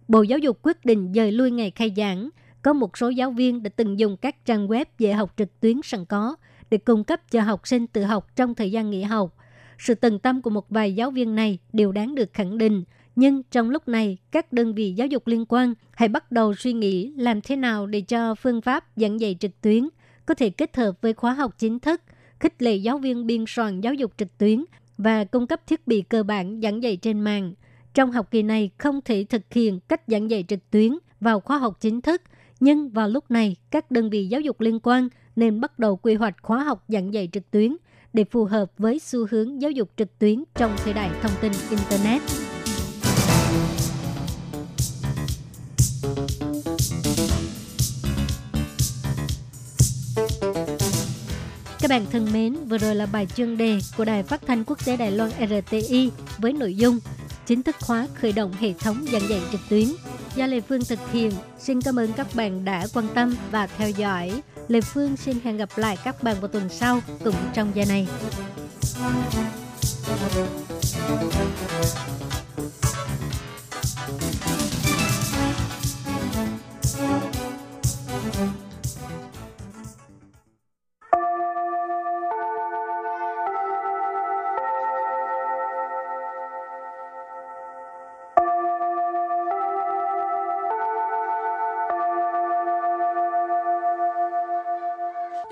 [0.08, 2.30] Bộ Giáo dục quyết định dời lui ngày khai giảng.
[2.62, 5.82] Có một số giáo viên đã từng dùng các trang web dạy học trực tuyến
[5.84, 6.36] sẵn có
[6.70, 9.36] để cung cấp cho học sinh tự học trong thời gian nghỉ học.
[9.80, 12.84] Sự tận tâm của một vài giáo viên này đều đáng được khẳng định.
[13.16, 16.74] Nhưng trong lúc này, các đơn vị giáo dục liên quan hãy bắt đầu suy
[16.74, 19.90] nghĩ làm thế nào để cho phương pháp giảng dạy trực tuyến
[20.28, 22.02] có thể kết hợp với khóa học chính thức,
[22.40, 24.66] khích lệ giáo viên biên soạn giáo dục trực tuyến
[24.98, 27.54] và cung cấp thiết bị cơ bản giảng dạy trên mạng.
[27.94, 31.58] Trong học kỳ này không thể thực hiện cách giảng dạy trực tuyến vào khóa
[31.58, 32.22] học chính thức,
[32.60, 36.16] nhưng vào lúc này các đơn vị giáo dục liên quan nên bắt đầu quy
[36.16, 37.76] hoạch khóa học giảng dạy trực tuyến
[38.14, 41.52] để phù hợp với xu hướng giáo dục trực tuyến trong thời đại thông tin
[41.70, 42.47] Internet.
[51.88, 54.86] Các bạn thân mến, vừa rồi là bài chuyên đề của Đài Phát thanh Quốc
[54.86, 57.00] tế Đài Loan RTI với nội dung
[57.46, 59.88] chính thức hóa khởi động hệ thống giảng dạy trực tuyến
[60.36, 61.32] do Lê Phương thực hiện.
[61.60, 64.42] Xin cảm ơn các bạn đã quan tâm và theo dõi.
[64.68, 68.08] Lê Phương xin hẹn gặp lại các bạn vào tuần sau cùng trong giờ này.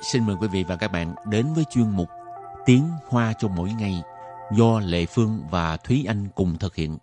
[0.06, 2.10] Xin mời quý vị và các bạn đến với chuyên mục
[2.66, 4.02] Tiếng Hoa cho mỗi ngày
[4.52, 6.98] do Lệ Phương và Thúy Anh cùng thực hiện.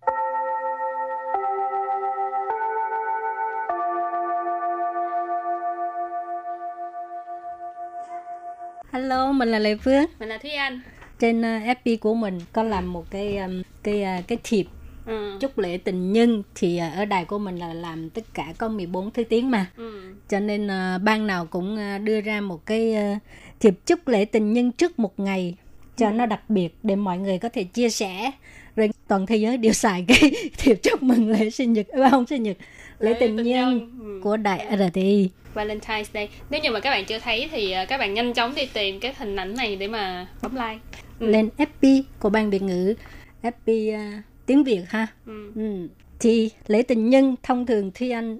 [8.92, 10.04] Hello, mình là Lệ Phương.
[10.18, 10.80] Mình là Thúy Anh.
[11.18, 11.44] Trên uh,
[11.84, 14.66] FB của mình có làm một cái um, cái uh, cái thiệp
[15.06, 15.38] Ừ.
[15.40, 18.68] chúc lễ tình nhân thì uh, ở đài của mình là làm tất cả có
[18.68, 19.66] 14 thứ tiếng mà.
[19.76, 20.14] Ừ.
[20.28, 23.22] Cho nên uh, ban nào cũng uh, đưa ra một cái uh,
[23.60, 25.54] thiệp chúc lễ tình nhân trước một ngày
[25.96, 28.30] cho nó đặc biệt để mọi người có thể chia sẻ
[28.76, 32.26] rồi toàn thế giới đều xài cái thiệp chúc mừng lễ sinh nhật à, không
[32.26, 32.56] sinh nhật
[32.98, 34.20] lễ, tình, nhân, Ừ.
[34.22, 36.28] của đài RTI Valentine's Day.
[36.50, 39.14] Nếu như mà các bạn chưa thấy thì các bạn nhanh chóng đi tìm cái
[39.18, 40.78] hình ảnh này để mà bấm like.
[41.20, 41.26] Ừ.
[41.26, 42.94] lên FB của ban Việt ngữ
[43.42, 45.52] FB uh, tiếng Việt ha Ừ.
[45.54, 45.88] ừ.
[46.20, 48.38] thì lễ tình nhân thông thường Thúy Anh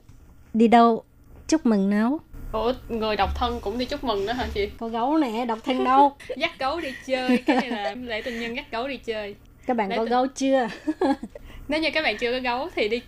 [0.54, 1.04] đi đâu
[1.48, 2.20] chúc mừng nào
[2.52, 4.68] Ủa, người độc thân cũng đi chúc mừng đó hả chị?
[4.78, 8.40] có gấu nè độc thân đâu Dắt gấu đi chơi, cái này là lễ tình
[8.40, 9.34] nhân dắt gấu đi chơi.
[9.66, 10.68] các bạn Lễ có tình- gấu chưa
[11.68, 13.00] Nếu như các bạn chưa có gấu thì đi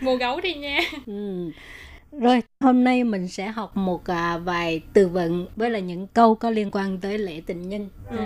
[0.00, 0.80] mua gấu đi nha.
[1.06, 1.50] ừ.
[2.12, 6.34] rồi hôm nay mình sẽ học một à, vài từ vựng với là những câu
[6.34, 8.16] có liên quan tới lễ tình nhân Ừ.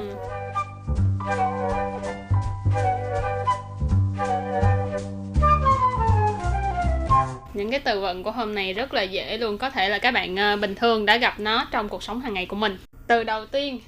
[7.54, 10.10] Những cái từ vựng của hôm nay rất là dễ luôn, có thể là các
[10.10, 12.76] bạn ờ, bình thường đã gặp nó trong cuộc sống hàng ngày của mình.
[13.06, 13.80] Từ đầu tiên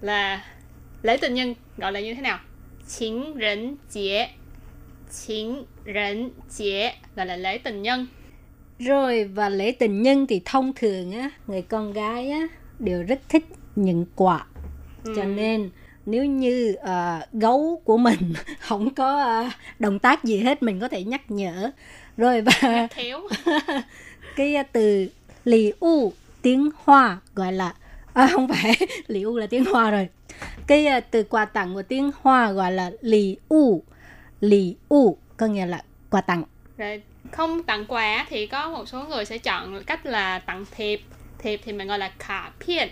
[0.00, 0.44] là
[1.02, 2.38] lễ tình nhân gọi là như thế nào?
[2.98, 4.28] Chính rỉnh chế.
[5.26, 8.06] Chính rỉnh chế gọi là lễ tình nhân.
[8.78, 12.46] rồi và lễ tình nhân thì thông thường á người con gái á
[12.78, 13.44] đều rất thích
[13.76, 14.46] những quà
[15.16, 15.70] cho nên
[16.06, 20.88] nếu như à, gấu của mình không có à, động tác gì hết mình có
[20.88, 21.70] thể nhắc nhở
[22.20, 23.28] rồi và Thiếu.
[24.36, 25.08] cái à, từ
[25.44, 27.74] lì u tiếng hoa gọi là
[28.12, 28.74] à, không phải
[29.06, 30.08] lì u là tiếng hoa rồi
[30.66, 33.82] cái à, từ quà tặng của tiếng hoa gọi là lì u
[34.40, 36.42] lì u có nghĩa là quà tặng
[36.78, 37.02] Rồi
[37.32, 41.00] không tặng quà thì có một số người sẽ chọn cách là tặng thiệp.
[41.38, 42.88] Thiệp thì mình gọi là khả phiên.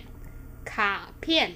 [0.64, 1.50] Khả phiên.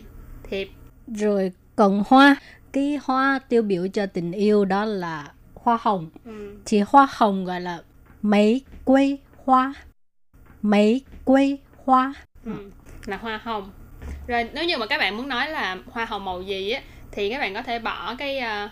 [0.50, 0.70] Thiệp.
[1.06, 2.36] rồi còn hoa
[2.72, 5.32] cái hoa tiêu biểu cho tình yêu đó là
[5.62, 6.56] hoa hồng Ừ.
[6.66, 7.82] thì hoa hồng gọi là
[8.22, 9.74] mấy quây hoa
[10.62, 12.52] mấy quây hoa Ừ.
[13.06, 13.70] Là hoa hồng.
[14.26, 16.80] Rồi nếu như mà các bạn muốn nói là hoa hồng màu gì á
[17.12, 18.70] thì các bạn có thể bỏ cái à,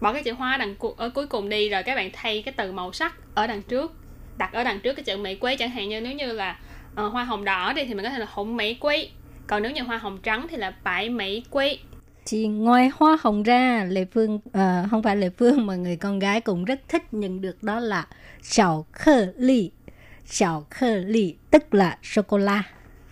[0.00, 2.54] bỏ cái chữ hoa đằng cu- ở cuối cùng đi rồi các bạn thay cái
[2.56, 3.92] từ màu sắc ở đằng trước
[4.38, 6.58] đặt ở đằng trước cái chữ mỹ quế chẳng hạn như nếu như là
[6.94, 9.08] ờ, hoa hồng đỏ đi thì mình có thể là hồng mỹ quế
[9.46, 11.78] còn nếu như hoa hồng trắng thì là bãi mỹ quế
[12.26, 16.18] thì ngoài hoa hồng ra lệ phương ờ, không phải lệ phương mà người con
[16.18, 18.06] gái cũng rất thích nhận được đó là
[18.42, 19.70] xảo khơ ly
[20.26, 22.62] xảo khơ ly tức là sô cô la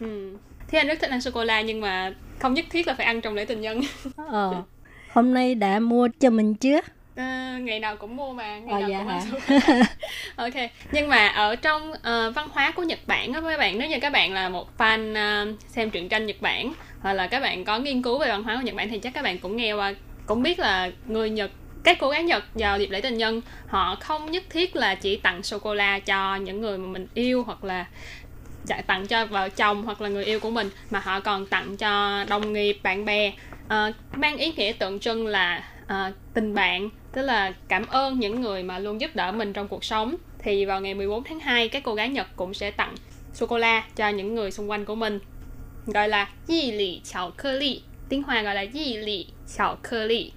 [0.01, 0.37] Ừ.
[0.69, 3.07] Thế anh rất thích ăn sô cô la nhưng mà không nhất thiết là phải
[3.07, 3.81] ăn trong lễ tình nhân.
[4.17, 4.63] ờ,
[5.13, 6.81] hôm nay đã mua cho mình chưa
[7.17, 9.21] Ờ, ngày nào cũng mua mà, ngày Ờ, nào dạ cũng hả?
[9.69, 9.87] la.
[10.37, 13.89] ok, nhưng mà ở trong ờ, văn hóa của Nhật Bản á các bạn, nếu
[13.89, 17.41] như các bạn là một fan ờ, xem truyện tranh Nhật Bản hoặc là các
[17.41, 19.57] bạn có nghiên cứu về văn hóa của Nhật Bản thì chắc các bạn cũng
[19.57, 19.95] nghe qua
[20.27, 21.51] cũng biết là người Nhật
[21.85, 25.17] các cô gái Nhật vào dịp lễ tình nhân họ không nhất thiết là chỉ
[25.17, 27.87] tặng sô cô la cho những người mà mình yêu hoặc là
[28.65, 31.77] dạ, tặng cho vợ chồng hoặc là người yêu của mình mà họ còn tặng
[31.77, 33.33] cho đồng nghiệp bạn bè.
[33.69, 38.41] Ờ, mang ý nghĩa tượng trưng là ờ, tình bạn tức là cảm ơn những
[38.41, 40.15] người mà luôn giúp đỡ mình trong cuộc sống.
[40.39, 42.95] Thì vào ngày 14 tháng 2 các cô gái Nhật cũng sẽ tặng
[43.33, 45.19] sô cô la cho những người xung quanh của mình
[45.93, 50.05] gọi là yi lì chào cơ ly tiếng Hoa gọi là yi lì chào cơ
[50.05, 50.33] ly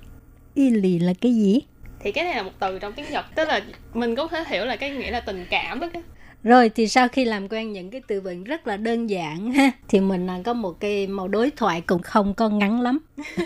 [0.53, 1.59] y lì là cái gì?
[1.99, 3.61] Thì cái này là một từ trong tiếng Nhật tức là
[3.93, 5.87] mình có thể hiểu là cái nghĩa là tình cảm đó.
[6.43, 9.71] Rồi thì sau khi làm quen những cái từ vựng rất là đơn giản ha
[9.87, 12.99] thì mình à, có một cái màu đối thoại cũng không có ngắn lắm.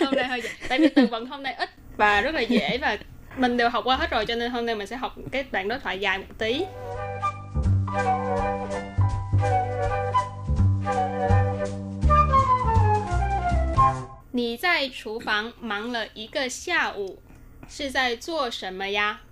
[0.00, 2.98] Hôm nay hơi tại vì từ vựng hôm nay ít và rất là dễ và
[3.36, 5.68] mình đều học qua hết rồi cho nên hôm nay mình sẽ học cái đoạn
[5.68, 6.64] đối thoại dài một tí
[14.36, 17.22] 你在厨房忙了一个下午，
[17.66, 19.22] 是在做什么呀？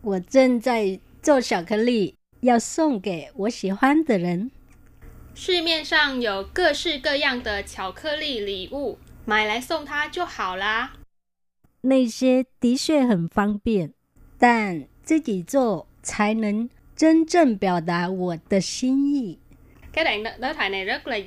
[0.00, 4.52] 我正在做巧克力，要送给我喜欢的人。
[5.34, 10.92] 市面上有各式各样的巧克力礼物，买来送他就好啦。
[11.80, 13.92] 那些的确很方便，
[14.38, 19.40] 但自己做才能真正表达我的心意。
[19.92, 21.18] cái đoạn thoại này rất là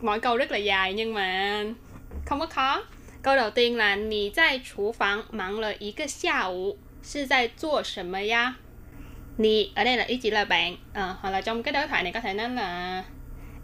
[0.00, 1.64] mỗi câu rất là dài nhưng mà
[2.25, 2.83] không có khó
[3.21, 8.55] câu đầu tiên là 你在厨房忙了一个下午是在做什么呀
[9.37, 12.03] Nì ở đây là ý chỉ là bạn Ờ, hoặc là trong cái đối thoại
[12.03, 13.03] này có thể nói là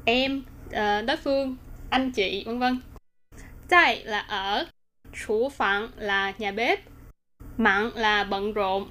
[0.06, 1.56] em uh, đối phương
[1.89, 2.80] anh chị vân vân
[3.69, 4.65] tại là ở
[5.25, 6.80] chủ phòng là nhà bếp
[7.58, 8.89] mặn là bận rộn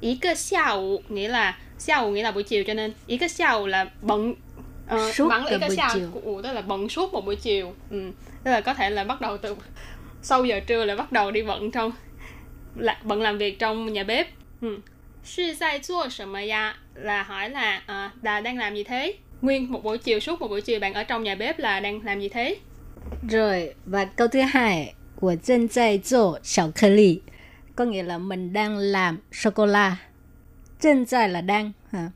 [0.00, 3.66] ý cơ xiao nghĩa là xiao nghĩa là buổi chiều cho nên ý cơ xiao
[3.66, 4.34] là bận
[4.94, 6.10] uh, Suốt mặn là ý cả cơ buổi xiao chiều.
[6.12, 8.12] của tức là bận suốt một buổi chiều ừ.
[8.51, 9.55] là có thể là bắt đầu từ
[10.21, 11.91] sau giờ trưa là bắt đầu đi bận trong
[12.75, 14.27] là, bận làm việc trong nhà bếp
[14.61, 14.77] ừ.
[15.23, 16.25] Sư sai chua sở
[16.95, 19.15] là hỏi là à, là đang làm gì thế?
[19.41, 22.01] Nguyên một buổi chiều suốt một buổi chiều bạn ở trong nhà bếp là đang
[22.03, 22.57] làm gì thế?
[23.29, 26.89] Rồi, và câu thứ hai, của dân dạy dỗ sầu khơ.
[27.75, 29.97] Có nghĩa là mình đang làm sô-cô-la.
[30.79, 31.71] Dân dạy là đang.
[31.91, 32.09] Ha.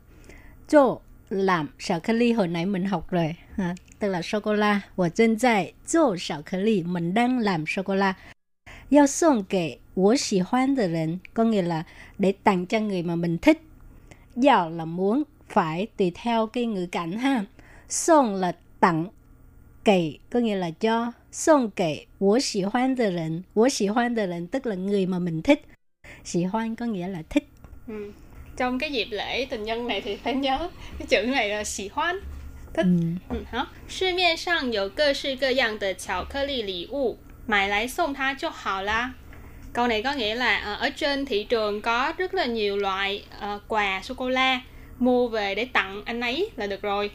[1.30, 3.34] Làm sầu khơ lì hồi nãy mình học rồi.
[3.56, 4.81] Ha tức là sô cô la.
[4.95, 8.15] 我正在做巧克力, mình đang làm sô cô la.
[8.89, 11.83] 要送给我喜欢的人, có nghĩa là
[12.17, 13.61] để tặng cho người mà mình thích.
[14.35, 17.45] Giao là muốn, phải tùy theo cái ngữ cảnh ha.
[17.89, 19.09] 送là tặng,
[19.83, 25.65] 给 có nghĩa là cho送给我喜欢的人我喜欢的人 tức là người mà mình thích
[26.23, 27.47] 喜欢 có nghĩa là thích
[27.87, 28.11] ừ.
[28.57, 31.87] trong cái dịp lễ tình nhân này thì phải nhớ cái chữ này là xì
[31.87, 32.19] hoan
[32.77, 32.85] thích
[33.29, 33.35] ừ.
[33.35, 33.65] ừ, hả?
[33.87, 39.13] 市面上有各式各样的巧克力礼物，买来送他就好啦。
[39.73, 43.59] Câu này có nghĩa là ờ, ở trên thị trường có rất là nhiều loại ờ,
[43.67, 44.61] quà sô cô la
[44.99, 47.11] mua về để tặng anh ấy là được rồi.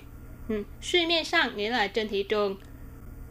[0.49, 0.65] Ừ.
[0.81, 2.57] 市面上 nghĩa là trên thị trường.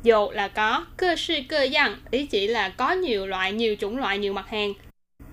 [0.03, 3.97] Dù là có, cơ sư cơ dạng ý chỉ là có nhiều loại, nhiều chủng
[3.97, 4.73] loại, nhiều mặt hàng.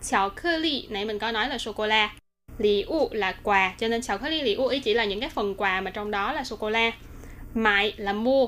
[0.02, 2.10] Chào cơ ly, nãy mình có nói là sô cô la.
[2.58, 5.20] Lì u là quà, cho nên chào cơ ly lì u ý chỉ là những
[5.20, 6.90] cái phần quà mà trong đó là sô cô la.
[7.54, 8.46] Mại là mua,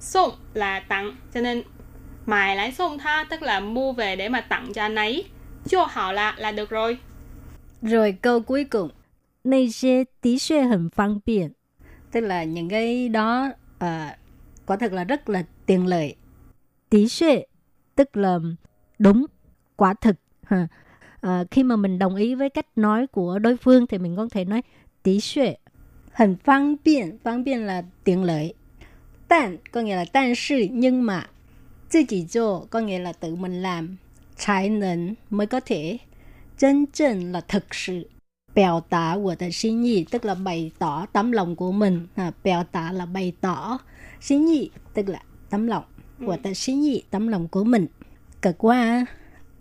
[0.00, 1.62] 送là tặng, cho nên
[2.26, 5.24] mài lái送tha tức là mua về để mà tặng cho anh ấy.
[5.68, 6.98] Cho họ là là được rồi.
[7.82, 8.90] rồi câu cuối cùng
[9.42, 11.52] 那些的确很方便
[12.10, 14.08] tức là những cái đó ờ,
[14.66, 16.16] quả thực là rất là tiện lợi
[16.90, 17.46] 的确
[17.94, 18.38] tức là
[18.98, 19.26] đúng
[19.76, 20.68] quả thực ha.
[21.20, 24.28] Ờ, khi mà mình đồng ý với cách nói của đối phương thì mình có
[24.30, 24.62] thể nói
[25.02, 25.54] 的确
[26.12, 28.54] 很方便方便là tiện lợi
[29.28, 31.26] 但 có nghĩa là 但是 nhưng mà
[31.90, 33.96] 自己做 có nghĩa là tự mình làm
[34.36, 35.98] 才能 mới có thể
[36.58, 38.08] 真正 là thực sự
[38.54, 42.62] biểu tả của the 心意 tức là bày tỏ tấm lòng của mình à, biểu
[42.72, 43.78] tả là bày tỏ
[44.20, 45.84] 心意 tức là tấm lòng
[46.26, 47.86] của the 心意 tấm lòng của mình
[48.42, 49.06] cực quá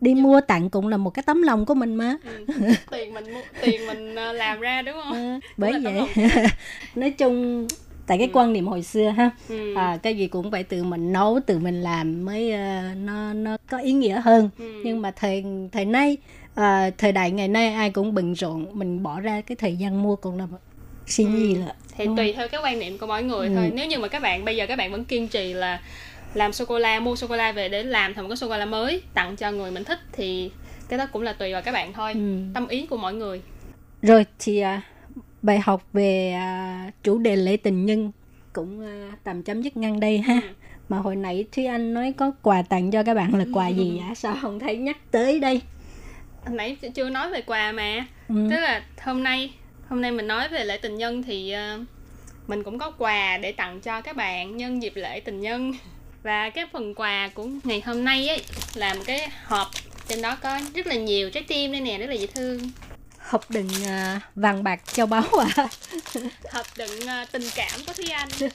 [0.01, 2.45] đi mua tặng cũng là một cái tấm lòng của mình mà Ừ.
[2.91, 5.13] tiền mình mua, tiền mình ờ, làm ra đúng không?
[5.13, 5.95] à, bởi vậy
[6.95, 7.69] nói chung
[8.07, 9.75] tại cái quan niệm hồi xưa ha Ừ.
[9.75, 13.57] à, cái gì cũng phải tự mình nấu tự mình làm mới ờ, nó nó
[13.71, 14.81] có ý nghĩa hơn Ừ.
[14.85, 16.17] nhưng mà thời thời nay
[16.55, 20.03] à, thời đại ngày nay ai cũng bận rộn mình bỏ ra cái thời gian
[20.03, 20.47] mua cũng là
[21.07, 23.55] xin gì là thì tùy theo cái quan niệm của mỗi người Ừ.
[23.57, 25.81] thôi nếu như mà các bạn bây giờ các bạn vẫn kiên trì là
[26.39, 28.49] làm sô cô la mua sô cô la về để làm thành một cái sô
[28.49, 30.51] cô la mới tặng cho người mình thích thì
[30.89, 32.39] cái đó cũng là tùy vào các bạn thôi Ừ.
[32.55, 33.43] tâm ý của mỗi người
[34.03, 34.83] rồi thì à,
[35.43, 38.13] bài học về à, chủ đề lễ tình nhân
[38.53, 40.49] cũng à, tạm chấm dứt ngang đây ha Ừ.
[40.89, 44.01] mà hồi nãy Thúy Anh nói có quà tặng cho các bạn là quà gì
[44.09, 45.61] ạ sao không thấy nhắc tới đây
[46.47, 48.35] Hồi nãy chưa nói về quà mà ừ.
[48.51, 49.51] tức là hôm nay
[49.89, 51.79] hôm nay mình nói về lễ tình nhân thì ờ,
[52.47, 55.73] mình cũng có quà để tặng cho các bạn nhân dịp lễ tình nhân
[56.23, 58.43] và cái phần quà của ngày hôm nay ấy
[58.75, 59.69] là một cái hộp.
[60.09, 62.59] Trên đó có rất là nhiều trái tim đây nè rất là dễ thương.
[63.19, 65.25] Hộp đựng à, vàng bạc châu báu
[65.57, 65.69] à?
[66.53, 68.29] Hộp đựng ờ, tình cảm của Thúy Anh.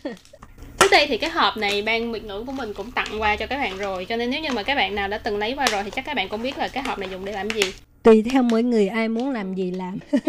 [0.79, 3.47] Trước đây thì cái hộp này ban Việt ngữ của mình cũng tặng qua cho
[3.47, 5.65] các bạn rồi Cho nên nếu như mà các bạn nào đã từng lấy qua
[5.71, 7.61] rồi thì chắc các bạn cũng biết là cái hộp này dùng để làm gì.
[8.03, 9.97] Tùy theo mỗi người ai muốn làm gì làm.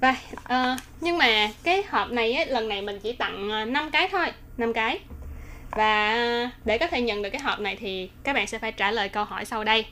[0.00, 4.08] Và ờ, nhưng mà cái hộp này ấy, lần này mình chỉ tặng 5 cái
[4.12, 5.00] thôi 5 cái
[5.70, 8.72] và ờ, để có thể nhận được cái hộp này thì các bạn sẽ phải
[8.72, 9.86] trả lời câu hỏi sau đây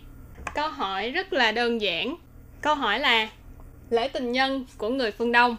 [0.54, 2.16] Câu hỏi rất là đơn giản
[2.60, 3.28] Câu hỏi là,
[3.90, 5.56] Lễ tình nhân của người phương Đông,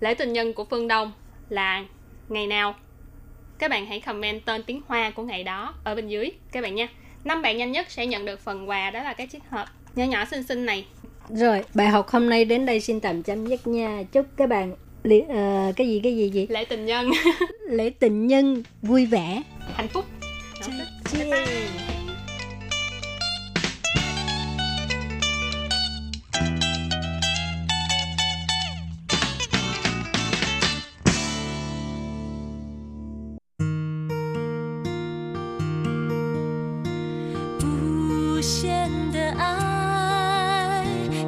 [0.00, 1.12] Lễ tình nhân của phương Đông
[1.48, 1.84] là
[2.28, 2.74] ngày nào?
[3.58, 6.74] Các bạn hãy comment tên tiếng Hoa của ngày đó ở bên dưới, các bạn
[6.74, 6.88] nha.
[7.24, 10.04] Năm bạn nhanh nhất sẽ nhận được phần quà đó là cái chiếc hộp nhỏ
[10.04, 10.86] nhỏ xinh xinh này.
[11.28, 14.74] rồi, bài học hôm nay đến đây xin tạm chấm dứt nha chúc các bạn
[15.03, 17.11] li, ờ, cái gì cái gì gì Lễ tình nhân
[17.69, 19.41] lễ tình nhân vui vẻ
[19.75, 20.05] hạnh phúc.
[21.11, 21.93] Cheers.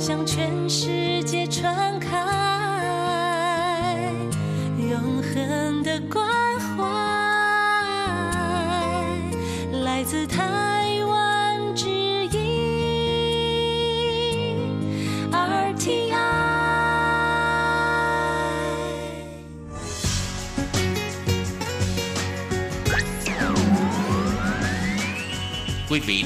[0.08, 0.67] 永恒
[1.23, 1.88] 的关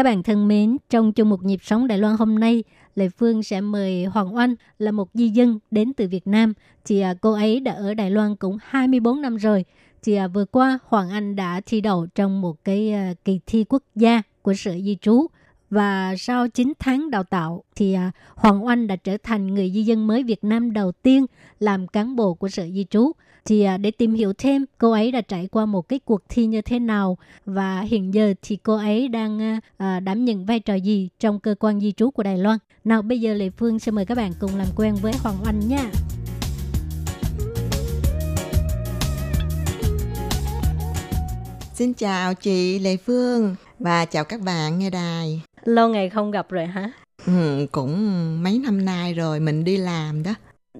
[0.00, 3.42] Các bạn thân mến, trong chung một nhịp sống Đài Loan hôm nay, Lê Phương
[3.42, 6.52] sẽ mời Hoàng Oanh là một di dân đến từ Việt Nam.
[6.84, 9.64] chị à, cô ấy đã ở Đài Loan cũng 24 năm rồi.
[10.02, 13.64] Thì à, vừa qua Hoàng Anh đã thi đậu trong một cái à, kỳ thi
[13.68, 15.26] quốc gia của Sở Di trú
[15.70, 19.82] và sau 9 tháng đào tạo thì à, Hoàng Oanh đã trở thành người di
[19.82, 21.26] dân mới Việt Nam đầu tiên
[21.58, 23.12] làm cán bộ của Sở Di trú.
[23.44, 26.46] Thì à, để tìm hiểu thêm cô ấy đã trải qua một cái cuộc thi
[26.46, 30.60] như thế nào và hiện giờ thì cô ấy đang à, à, đảm nhận vai
[30.60, 32.58] trò gì trong cơ quan di trú của Đài Loan.
[32.84, 35.68] Nào bây giờ Lê Phương sẽ mời các bạn cùng làm quen với Hoàng Oanh
[35.68, 35.90] nha.
[41.74, 45.42] Xin chào chị Lê Phương và chào các bạn nghe đài.
[45.64, 46.90] Lâu ngày không gặp rồi hả?
[47.26, 47.96] Ừ, cũng
[48.42, 50.34] mấy năm nay rồi mình đi làm đó.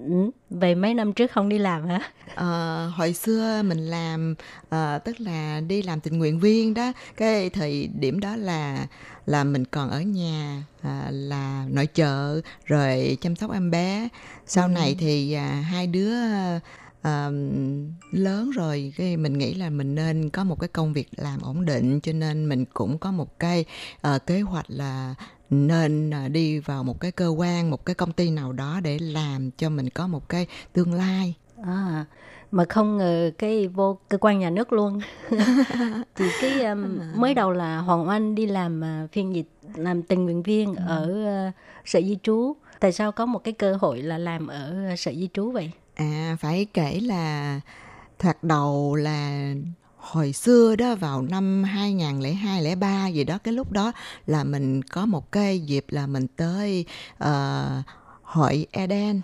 [0.09, 2.11] Ừ, vậy mấy năm trước không đi làm hả?
[2.35, 4.35] Ờ, hồi xưa mình làm
[4.69, 6.93] ờ, tức là đi làm tình nguyện viên đó.
[7.17, 8.87] Cái thời điểm đó là
[9.25, 14.07] là mình còn ở nhà à, là nội trợ rồi chăm sóc em bé.
[14.45, 16.13] Sau này thì à, hai đứa
[17.01, 17.29] à,
[18.11, 21.65] lớn rồi cái mình nghĩ là mình nên có một cái công việc làm ổn
[21.65, 23.65] định cho nên mình cũng có một cái
[24.01, 25.15] à, kế hoạch là
[25.51, 28.99] nên à, đi vào một cái cơ quan một cái công ty nào đó để
[28.99, 32.05] làm cho mình có một cái tương lai À,
[32.51, 35.01] mà không ngờ cái vô cơ quan nhà nước luôn.
[36.15, 40.25] thì cái um, mới đầu là Hoàng Oanh đi làm uh, phiên dịch làm tình
[40.25, 41.03] nguyện viên ở
[41.49, 41.53] uh,
[41.85, 42.55] sở di trú.
[42.79, 45.71] Tại sao có một cái cơ hội là làm ở sở di trú vậy?
[45.95, 47.59] À phải kể là
[48.19, 49.53] thoạt đầu là
[50.01, 53.91] hồi xưa đó vào năm 2002 03 gì đó cái lúc đó
[54.25, 56.85] là mình có một cái dịp là mình tới
[57.23, 57.29] uh,
[58.21, 59.21] hội Eden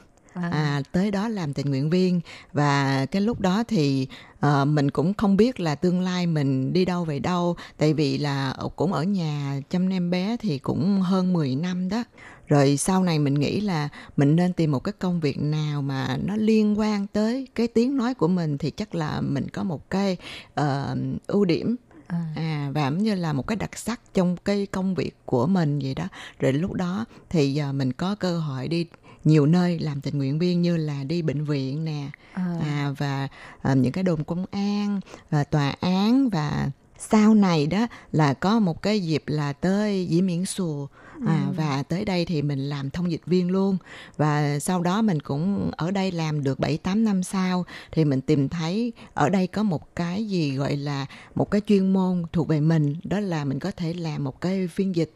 [0.52, 2.22] à, tới đó làm tình nguyện viên.
[2.54, 4.08] Và cái lúc đó thì
[4.46, 7.56] uh, mình cũng không biết là tương lai mình đi đâu về đâu.
[7.78, 12.04] Tại vì là cũng ở nhà chăm em bé thì cũng hơn 10 năm đó.
[12.48, 16.18] Rồi sau này mình nghĩ là mình nên tìm một cái công việc nào mà
[16.26, 19.90] nó liên quan tới cái tiếng nói của mình thì chắc là mình có một
[19.90, 20.18] cái
[20.62, 20.98] uh,
[21.28, 21.76] ưu điểm.
[22.08, 25.80] À và giống như là một cái đặc sắc trong cái công việc của mình
[25.80, 26.08] vậy đó.
[26.40, 28.86] Rồi lúc đó thì giờ mình có cơ hội đi
[29.28, 32.56] nhiều nơi làm tình nguyện viên như là đi bệnh viện nè À.
[32.62, 33.28] à, và
[33.62, 38.60] à, những cái đồn công an và tòa án và sau này đó là có
[38.60, 40.88] một cái dịp là tới dĩ miễn xù
[41.28, 41.54] à, Ừ.
[41.56, 43.78] và tới đây thì mình làm thông dịch viên luôn
[44.18, 48.22] và sau đó mình cũng ở đây làm được 7 8 năm sau thì mình
[48.22, 52.48] tìm thấy ở đây có một cái gì gọi là một cái chuyên môn thuộc
[52.48, 55.12] về mình đó là mình có thể làm một cái phiên dịch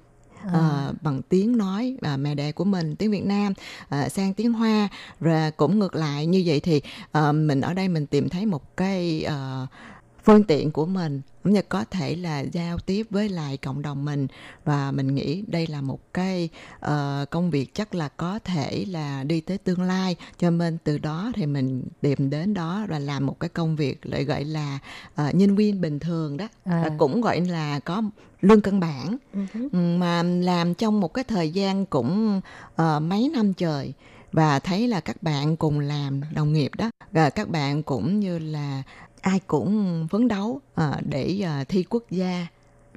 [0.54, 3.54] ờ, bằng tiếng nói uh, mẹ đẻ của mình tiếng Việt Nam
[3.89, 4.89] ờ, sang tiếng Hoa.
[5.19, 8.77] Rồi cũng ngược lại như vậy thì ờ, mình ở đây mình tìm thấy một
[8.77, 9.67] cái ờ,
[10.23, 14.05] phương tiện của mình cũng như có thể là giao tiếp với lại cộng đồng
[14.05, 14.27] mình.
[14.65, 19.23] Và mình nghĩ đây là một cái ờ, công việc chắc là có thể là
[19.23, 20.15] đi tới tương lai.
[20.38, 24.05] Cho nên từ đó thì mình tìm đến đó và làm một cái công việc
[24.05, 24.80] lại gọi là
[25.15, 26.47] ờ, nhân viên bình thường đó.
[26.65, 26.82] À.
[26.84, 28.03] Và cũng gọi là có
[28.41, 29.17] lương căn bản.
[29.53, 32.41] Ừ, mà làm trong một cái thời gian cũng
[32.76, 33.93] ờ, mấy năm trời.
[34.32, 36.91] Và thấy là các bạn cùng làm đồng nghiệp đó.
[37.11, 38.84] Và các bạn cũng như là
[39.22, 42.47] ai cũng phấn đấu ờ, để ờ, thi quốc gia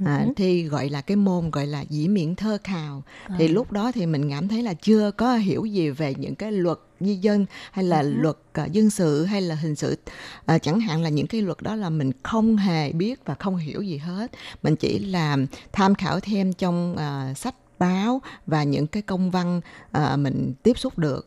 [0.04, 3.02] à, thi gọi là cái môn gọi là dĩ miễn thơ khào.
[3.38, 6.52] Thì lúc đó thì mình cảm thấy là chưa có hiểu gì về những cái
[6.52, 9.98] luật di dân hay là luật ờ, dân sự hay là hình sự.
[10.46, 13.56] Ờ, chẳng hạn là những cái luật đó là mình không hề biết và không
[13.56, 14.30] hiểu gì hết.
[14.62, 15.36] Mình chỉ là
[15.72, 19.60] tham khảo thêm trong ờ, sách báo và những cái công văn
[19.92, 21.24] ờ, mình tiếp xúc được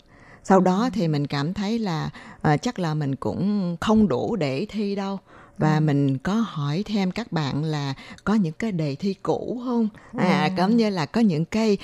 [0.49, 2.09] sau đó thì mình cảm thấy là
[2.41, 5.19] ờ, chắc là mình cũng không đủ để thi đâu.
[5.57, 7.93] Và mình có hỏi thêm các bạn là
[8.23, 9.89] có những cái đề thi cũ không?
[10.17, 11.77] À giống như là có những cái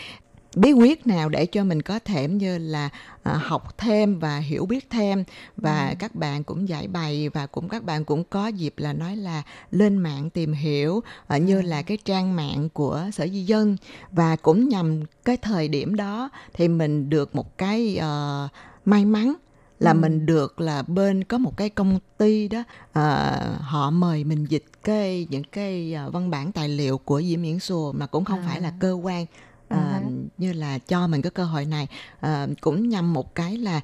[0.56, 2.90] bí quyết nào để cho mình có thể như là
[3.24, 5.24] à, học thêm và hiểu biết thêm
[5.58, 5.96] và Ừ.
[6.00, 9.44] các bạn cũng giải bày và cũng các bạn cũng có dịp là nói là
[9.72, 13.78] lên mạng tìm hiểu à, như là cái trang mạng của sở di dân
[14.12, 18.48] và cũng nhằm cái thời điểm đó thì mình được một cái ờ,
[18.86, 19.34] may mắn
[19.80, 19.98] là Ừ.
[19.98, 24.66] mình được là bên có một cái công ty đó à, họ mời mình dịch
[24.84, 28.40] cái những cái à, văn bản tài liệu của Diễm Miễn Sùa mà cũng không
[28.40, 28.46] À.
[28.48, 29.26] phải là cơ quan
[29.74, 30.02] À ha.
[30.38, 31.88] như là cho mình cái cơ hội này
[32.20, 33.82] à, cũng nhằm một cái là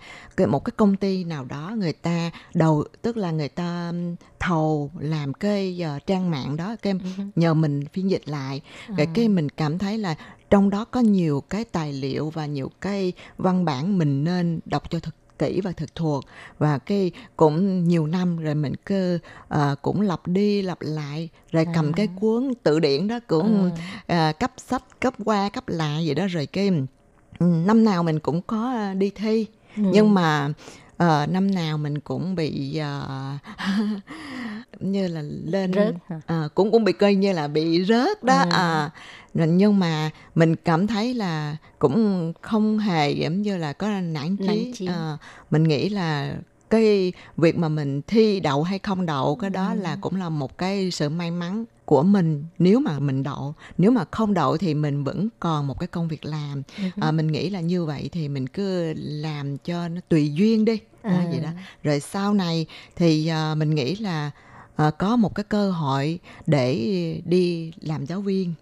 [0.47, 3.93] một cái công ty nào đó người ta đầu tức là người ta
[4.39, 6.93] thầu làm cái ờ, trang mạng đó cái
[7.35, 9.11] nhờ mình phiên dịch lại rồi À.
[9.13, 10.15] cái mình cảm thấy là
[10.49, 14.83] trong đó có nhiều cái tài liệu và nhiều cái văn bản mình nên đọc
[14.89, 16.23] cho thật kỹ và thật thuộc
[16.57, 21.65] và cái cũng nhiều năm rồi mình cứ ờ, cũng lặp đi lặp lại rồi
[21.73, 21.95] cầm À.
[21.95, 23.71] cái cuốn tự điển đó cũng
[24.07, 24.27] À.
[24.27, 26.71] à, cấp sách cấp qua cấp lại vậy đó rồi cái
[27.39, 29.45] ừ, năm nào mình cũng có à, đi thi
[29.77, 29.83] Ừ.
[29.91, 30.49] nhưng mà
[30.97, 33.37] ờ, năm nào mình cũng bị ờ,
[34.79, 36.21] như là lên Rớt hả?
[36.25, 38.49] à, cũng cũng bị coi như là bị rớt đó Ừ.
[38.51, 38.89] à
[39.33, 44.37] nên- nhưng mà mình cảm thấy là cũng không hề giống như là có nản
[44.37, 44.85] chí, chí.
[44.87, 45.17] À,
[45.49, 46.35] mình nghĩ là
[46.69, 50.57] cái việc mà mình thi đậu hay không đậu cái đó là cũng là một
[50.57, 54.73] cái sự may mắn của mình nếu mà mình đậu nếu mà không đậu thì
[54.73, 56.63] mình vẫn còn một cái công việc làm
[56.99, 60.79] à, mình nghĩ là như vậy thì mình cứ làm cho nó tùy duyên đi
[61.01, 61.27] à, À.
[61.31, 61.49] vậy đó
[61.83, 62.65] rồi sau này
[62.95, 64.31] thì à, mình nghĩ là
[64.79, 66.75] à, có một cái cơ hội để
[67.25, 68.53] đi làm giáo viên.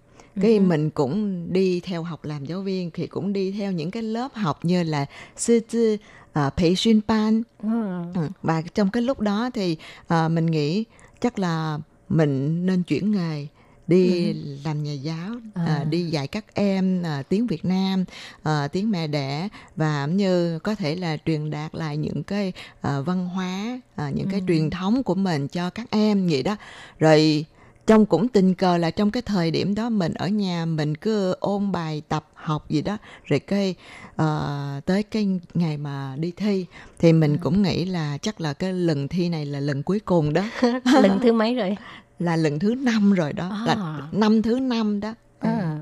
[0.42, 0.68] Cái uh-huh.
[0.68, 4.34] mình cũng đi theo học làm giáo viên thì cũng đi theo những cái lớp
[4.34, 5.06] học như là
[5.36, 5.98] sư tư
[6.34, 7.44] ờ, thị xuyên pan.
[7.64, 8.04] Ờ.
[8.16, 10.84] Ừ, và trong cái lúc đó thì à, mình nghĩ
[11.22, 13.48] chắc là mình nên chuyển nghề
[13.88, 14.34] đi
[14.66, 15.84] làm nhà giáo à, À.
[15.84, 18.06] đi dạy các em à, tiếng Việt Nam
[18.44, 22.54] à, tiếng mẹ đẻ và cũng như có thể là truyền đạt lại những cái
[22.82, 26.56] à, văn hóa à, những cái truyền thống của mình cho các em vậy đó.
[27.00, 27.46] Rồi
[27.88, 31.36] trong cũng tình cờ là trong cái thời điểm đó mình ở nhà mình cứ
[31.40, 32.98] ôn bài tập học gì đó.
[33.26, 33.76] Rồi cái
[34.16, 36.66] ờ, tới cái ngày mà đi thi
[37.00, 40.34] thì mình cũng nghĩ là chắc là cái lần thi này là lần cuối cùng
[40.34, 40.44] đó.
[41.02, 41.78] Lần thứ mấy rồi
[42.20, 43.64] là lần thứ năm rồi đó À.
[43.66, 45.48] là năm thứ năm đó Ừ.
[45.50, 45.80] à.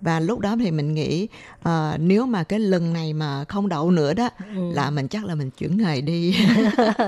[0.00, 1.28] và lúc đó thì mình nghĩ
[1.62, 4.72] ờ, nếu mà cái lần này mà không đậu nữa đó Ừ.
[4.74, 6.34] là mình chắc là mình chuyển nghề đi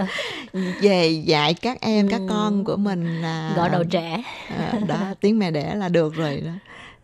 [0.83, 4.23] về dạy các em các con của mình là gõ đầu trẻ
[4.59, 6.53] à, đó tiếng mẹ đẻ là được rồi đó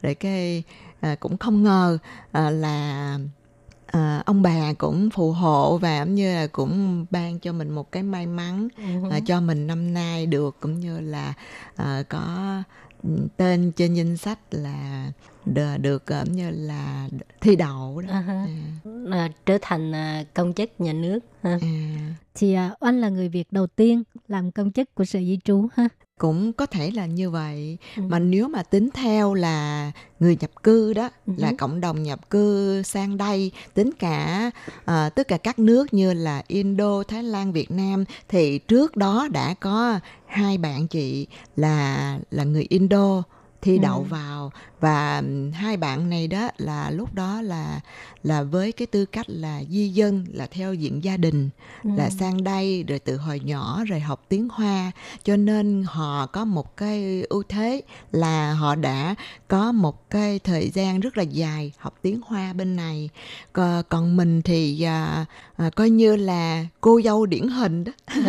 [0.03, 0.63] rồi cái
[1.01, 1.99] à, cũng không ngờ
[2.33, 3.19] à, là
[3.95, 7.93] à, ông bà cũng phù hộ và cũng như là cũng ban cho mình một
[7.93, 8.69] cái may mắn
[9.11, 11.35] à, cho mình năm nay được cũng như là
[11.77, 12.63] à, có
[13.03, 15.13] ừ, tên trên danh sách là
[15.77, 17.09] được cũng như là
[17.41, 18.13] thi đậu đó.
[18.13, 18.47] À ha.
[19.11, 19.93] à, trở thành
[20.35, 21.59] công chức nhà nước ha.
[21.63, 25.39] à, thì à, oanh là người Việt đầu tiên làm công chức của sở di
[25.45, 25.89] trú ha
[26.21, 28.03] cũng có thể là như vậy Ừ.
[28.09, 31.33] mà nếu mà tính theo là người nhập cư đó Ừ.
[31.37, 34.51] là cộng đồng nhập cư sang đây tính cả
[34.85, 39.29] à, tất cả các nước như là Indo, Thái Lan, Việt Nam thì trước đó
[39.33, 43.23] đã có hai bạn chị là là người Indo
[43.65, 44.05] thi đậu Ừ.
[44.09, 44.53] vào.
[44.81, 47.81] Và hai bạn này đó là lúc đó là
[48.23, 51.51] là với cái tư cách là di dân là theo diện gia đình
[51.83, 54.93] là sang đây rồi từ hồi nhỏ rồi học tiếng Hoa.
[55.25, 59.15] Cho nên họ có một cái ưu thế là họ đã
[59.49, 63.09] có một cái thời gian rất là dài học tiếng Hoa bên này.
[63.53, 65.25] Còn, còn mình thì à,
[65.57, 67.93] à, coi như là cô dâu điển hình đó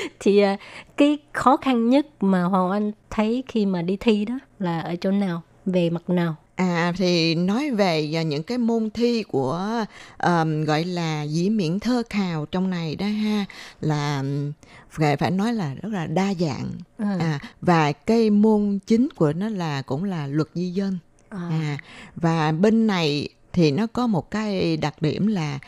[0.20, 0.56] thì à,
[0.96, 4.96] cái khó khăn nhất mà Hoàng Anh thấy khi mà đi thi đó là ở
[5.00, 5.42] chỗ nào?
[5.66, 6.36] Về mặt nào?
[6.56, 9.84] À thì nói về à, những cái môn thi của
[10.16, 13.44] ờm, gọi là dĩ miễn thơ khào trong này đó ha
[13.80, 14.24] là
[14.90, 16.70] phải phải nói là rất là đa dạng.
[16.98, 17.04] Ừ.
[17.18, 20.98] à và cái môn chính của nó là cũng là luật di dân.
[21.28, 21.78] À, à
[22.16, 25.58] và bên này thì nó có một cái đặc điểm là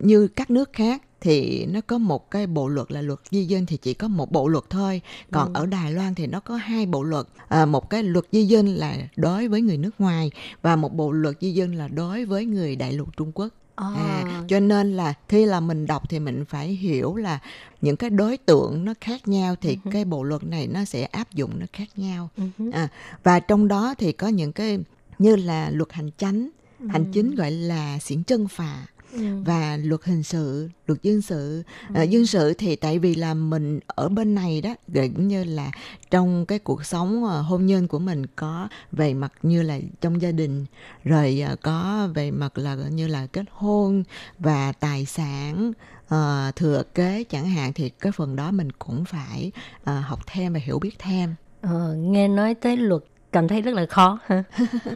[0.00, 3.66] như các nước khác thì nó có một cái bộ luật là luật di dân
[3.66, 5.00] thì chỉ có một bộ luật thôi.
[5.30, 7.26] Còn ở Đài Loan thì nó có hai bộ luật.
[7.48, 10.30] À, một cái luật di dân là đối với người nước ngoài
[10.62, 13.48] và một bộ luật di dân là đối với người đại lục Trung Quốc.
[13.74, 17.38] À, À, cho nên là khi là mình đọc thì mình phải hiểu là
[17.80, 21.32] những cái đối tượng nó khác nhau thì cái bộ luật này nó sẽ áp
[21.32, 22.28] dụng nó khác nhau.
[22.72, 22.88] À,
[23.22, 24.78] và trong đó thì có những cái
[25.18, 26.48] như là luật hành chánh,
[26.88, 28.86] hành chính gọi là xiển chân phà.
[29.12, 29.18] Ừ.
[29.44, 31.62] và luật hình sự luật dân sự
[31.94, 35.70] à, dân sự thì tại vì là mình ở bên này đó cũng như là
[36.10, 40.22] trong cái cuộc sống ờ, hôn nhân của mình có về mặt như là trong
[40.22, 40.66] gia đình
[41.04, 44.04] rồi ờ, có về mặt là như là kết hôn
[44.38, 45.72] và tài sản
[46.08, 49.52] ờ, thừa kế chẳng hạn thì cái phần đó mình cũng phải
[49.84, 53.02] ờ, học thêm và hiểu biết thêm Ờ, nghe nói tới luật
[53.32, 54.44] cảm thấy rất là khó ha.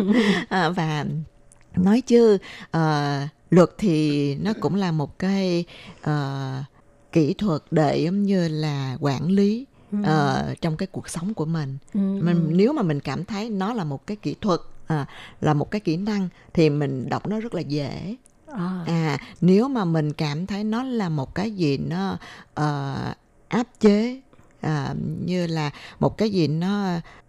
[0.49, 1.05] À, và
[1.77, 2.39] nói chứ
[2.71, 3.19] ờ,
[3.57, 5.65] luật thì nó cũng là một cái
[6.03, 6.63] ờ,
[7.13, 9.67] kỹ thuật để giống như là quản lý
[10.03, 11.79] ờ, trong cái cuộc sống của mình.
[11.95, 15.07] Ừ, mình nếu mà mình cảm thấy nó là một cái kỹ thuật à,
[15.41, 18.17] là một cái kỹ năng thì mình đọc nó rất là dễ.
[18.47, 22.19] À, à nếu mà mình cảm thấy nó là một cái gì nó
[22.55, 22.95] ờ,
[23.49, 24.21] áp chế
[24.61, 24.95] à,
[25.25, 26.85] như là một cái gì nó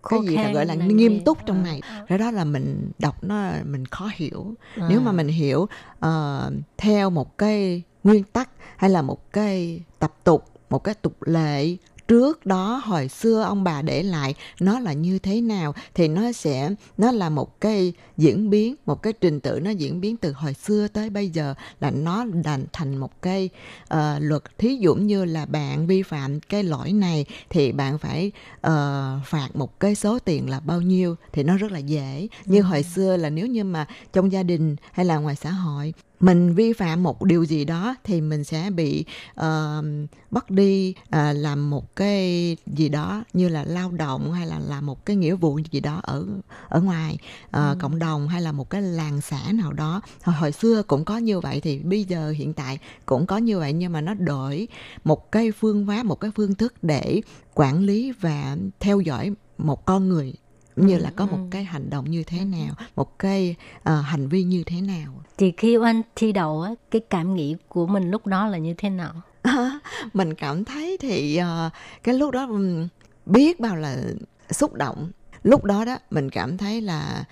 [0.09, 1.21] cái Khô gì là gọi là nghiêm nè.
[1.25, 4.87] túc trong À, này cái đó là mình đọc nó mình khó hiểu à.
[4.89, 5.67] nếu mà mình hiểu
[5.99, 11.23] ờ, theo một cái nguyên tắc hay là một cái tập tục một cái tục
[11.23, 11.75] lệ
[12.07, 16.31] trước đó hồi xưa ông bà để lại nó là như thế nào thì nó
[16.31, 20.31] sẽ nó là một cái diễn biến một cái trình tự nó diễn biến từ
[20.31, 23.49] hồi xưa tới bây giờ là nó đành thành một cái
[23.87, 24.43] ờ, luật.
[24.57, 29.49] Thí dụ như là bạn vi phạm cái lỗi này thì bạn phải ờ, phạt
[29.53, 32.27] một cái số tiền là bao nhiêu thì nó rất là dễ.
[32.45, 35.93] Như hồi xưa là nếu như mà trong gia đình hay là ngoài xã hội
[36.19, 39.05] mình vi phạm một điều gì đó thì mình sẽ bị
[39.35, 39.83] ờ,
[40.31, 44.85] bắt đi ờ, làm một cái gì đó như là lao động hay là làm
[44.85, 46.25] một cái nghĩa vụ gì đó ở
[46.69, 47.17] ở ngoài
[47.51, 50.01] ờ, cộng đồng hay là một cái làng xã nào đó.
[50.23, 53.59] Hồi, hồi xưa cũng có như vậy thì bây giờ hiện tại cũng có như
[53.59, 54.67] vậy nhưng mà nó đổi
[55.03, 57.21] một cái phương pháp một cái phương thức để
[57.53, 60.33] quản lý và theo dõi một con người
[60.75, 64.43] như là có một cái hành động như thế nào một cái ờ, hành vi
[64.43, 65.13] như thế nào.
[65.37, 68.73] Thì khi Oanh thi đậu á, cái cảm nghĩ của mình lúc đó là như
[68.77, 69.13] thế nào?
[70.13, 71.69] mình cảm thấy thì ờ,
[72.03, 72.49] cái lúc đó
[73.25, 73.97] biết bao là
[74.49, 75.11] xúc động.
[75.43, 77.23] Lúc đó đó mình cảm thấy là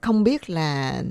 [0.00, 1.02] không biết là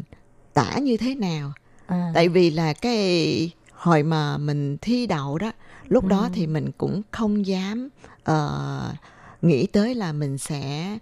[0.53, 1.53] tả như thế nào.
[1.88, 5.51] À, tại vì là cái hồi mà mình thi đậu đó
[5.89, 7.89] lúc đó thì mình cũng không dám
[8.24, 8.93] ờ,
[9.41, 10.97] nghĩ tới là mình sẽ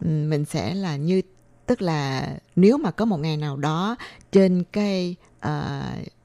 [0.00, 1.22] ừm, mình sẽ là như
[1.66, 3.96] tức là nếu mà có một ngày nào đó
[4.32, 5.82] trên cái ờ,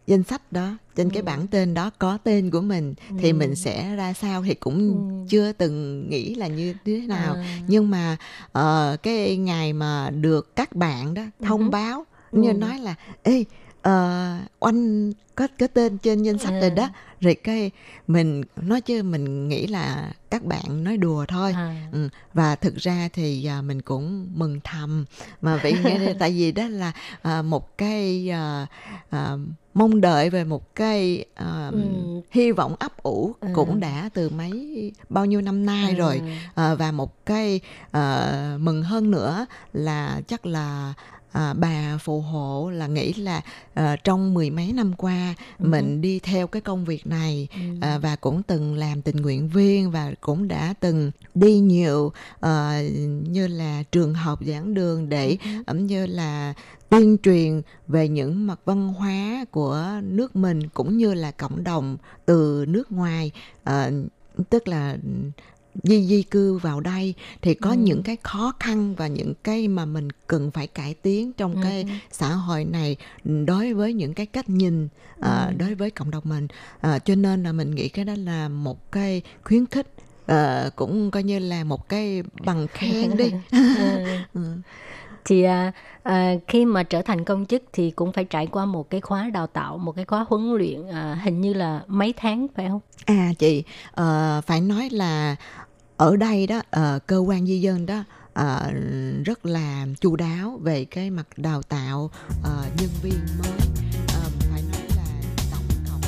[0.07, 3.95] danh sách đó trên cái bảng tên đó có tên của mình thì mình sẽ
[3.95, 7.33] ra sao thì cũng chưa từng nghĩ là như thế nào.
[7.33, 7.59] À.
[7.67, 8.17] nhưng mà
[8.51, 13.43] ờ, cái ngày mà được các bạn đó thông báo như nói là ê
[13.81, 16.89] ờ, oanh có cái tên trên danh sách rồi đó.
[17.19, 17.71] Rồi cái
[18.07, 21.53] mình nói chứ mình nghĩ là các bạn nói đùa thôi.
[21.55, 21.87] À.
[21.91, 22.09] ừ.
[22.33, 25.05] và thực ra thì à, mình cũng mừng thầm.
[25.41, 26.91] Mà vậy nghe tại vì đó là
[27.21, 28.67] à, một cái à,
[29.09, 29.37] à,
[29.73, 31.79] mong đợi về một cái à, Ừ.
[32.31, 33.49] hy vọng ấp ủ À.
[33.53, 36.21] cũng đã từ mấy bao nhiêu năm nay rồi.
[36.55, 37.59] À, và một cái
[37.91, 40.93] à, mừng hơn nữa là chắc là
[41.31, 43.41] à, bà phù hộ là nghĩ là
[43.73, 47.47] à, trong mười mấy năm qua mình đi theo cái công việc này
[47.81, 52.81] à, và cũng từng làm tình nguyện viên và cũng đã từng đi nhiều à,
[53.29, 56.53] như là trường học giảng đường để ẩm như là
[56.93, 61.97] tuyên truyền về những mặt văn hóa của nước mình cũng như là cộng đồng
[62.25, 63.31] từ nước ngoài
[63.63, 63.91] à,
[64.49, 64.97] tức là
[65.83, 69.85] di di cư vào đây thì có những cái khó khăn và những cái mà
[69.85, 72.97] mình cần phải cải tiến trong cái xã hội này
[73.45, 74.87] đối với những cái cách nhìn
[75.19, 76.47] à, đối với cộng đồng mình.
[76.81, 79.87] À, cho nên là mình nghĩ cái đó là một cái khuyến khích
[80.25, 83.31] à, cũng coi như là một cái bằng khen đi
[85.25, 85.71] thì à,
[86.03, 89.29] à, khi mà trở thành công chức thì cũng phải trải qua một cái khóa
[89.33, 92.79] đào tạo một cái khóa huấn luyện à, hình như là mấy tháng phải không
[93.05, 95.35] À chị, ờ, phải nói là
[95.97, 98.03] ở đây đó, ờ, cơ quan di dân đó
[98.33, 98.71] ờ,
[99.25, 102.09] rất là chu đáo về cái mặt đào tạo
[102.43, 103.51] ờ, nhân viên mới.
[104.51, 105.05] Phải nói là
[105.51, 106.01] tổng cộng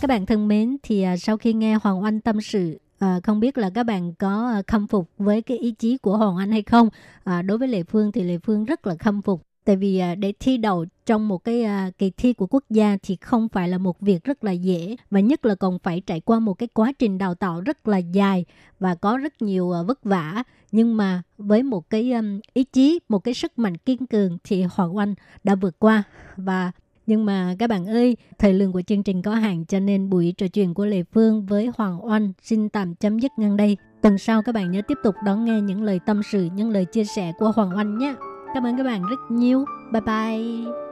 [0.00, 3.40] Các bạn thân mến, thì à, sau khi nghe Hoàng Oanh tâm sự, à, không
[3.40, 6.50] biết là các bạn có ờ, khâm phục với cái ý chí của Hoàng Anh
[6.50, 6.88] hay không?
[7.24, 9.42] À, đối với Lệ Phương thì Lệ Phương rất là khâm phục.
[9.64, 12.96] Tại vì à, để thi đậu trong một cái à, kỳ thi của quốc gia
[13.02, 16.20] thì không phải là một việc rất là dễ và nhất là còn phải trải
[16.20, 18.44] qua một cái quá trình đào tạo rất là dài
[18.80, 20.42] và có rất nhiều à, vất vả.
[20.72, 24.62] Nhưng mà với một cái um, ý chí, một cái sức mạnh kiên cường thì
[24.62, 26.02] Hoàng Oanh đã vượt qua
[26.36, 26.72] và
[27.06, 30.34] nhưng mà các bạn ơi, thời lượng của chương trình có hạn cho nên buổi
[30.36, 33.76] trò chuyện của Lê Phương với Hoàng Oanh xin tạm chấm dứt ngang đây.
[34.02, 36.84] Tuần sau các bạn nhớ tiếp tục đón nghe những lời tâm sự, những lời
[36.84, 38.14] chia sẻ của Hoàng Oanh nhé.
[38.54, 39.64] Cảm ơn các bạn rất nhiều.
[39.92, 40.91] Bye bye.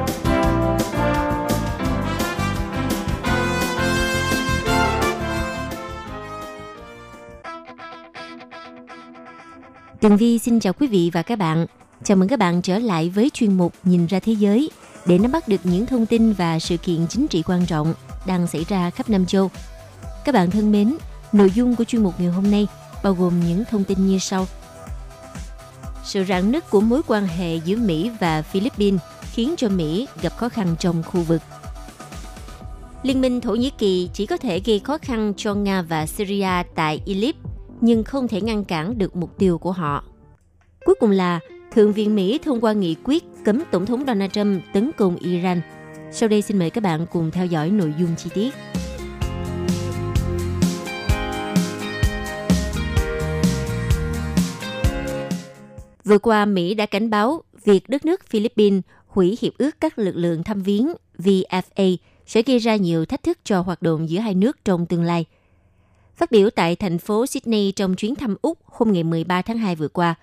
[10.01, 11.65] Tường Vi xin chào quý vị và các bạn.
[12.03, 14.71] Chào mừng các bạn trở lại với chuyên mục Nhìn ra thế giới
[15.05, 17.93] để nắm bắt được những thông tin và sự kiện chính trị quan trọng
[18.25, 19.51] đang xảy ra khắp Nam Châu.
[20.25, 20.97] Các bạn thân mến,
[21.33, 22.67] nội dung của chuyên mục ngày hôm nay
[23.03, 24.47] bao gồm những thông tin như sau.
[26.03, 30.37] Sự rạn nứt của mối quan hệ giữa Mỹ và Philippines khiến cho Mỹ gặp
[30.37, 31.41] khó khăn trong khu vực.
[33.03, 36.63] Liên minh Thổ Nhĩ Kỳ chỉ có thể gây khó khăn cho Nga và Syria
[36.75, 37.35] tại Idlib
[37.81, 40.03] nhưng không thể ngăn cản được mục tiêu của họ.
[40.85, 41.39] Cuối cùng là
[41.71, 45.61] Thượng viện Mỹ thông qua nghị quyết cấm Tổng thống Donald Trump tấn công Iran.
[46.11, 48.53] Sau đây xin mời các bạn cùng theo dõi nội dung chi tiết.
[56.03, 60.15] Vừa qua, Mỹ đã cảnh báo việc đất nước Philippines hủy hiệp ước các lực
[60.15, 64.35] lượng thăm viếng VFA sẽ gây ra nhiều thách thức cho hoạt động giữa hai
[64.35, 65.25] nước trong tương lai–
[66.21, 69.75] Phát biểu tại thành phố Sydney trong chuyến thăm Úc hôm ngày 13 tháng 2
[69.75, 70.15] vừa qua,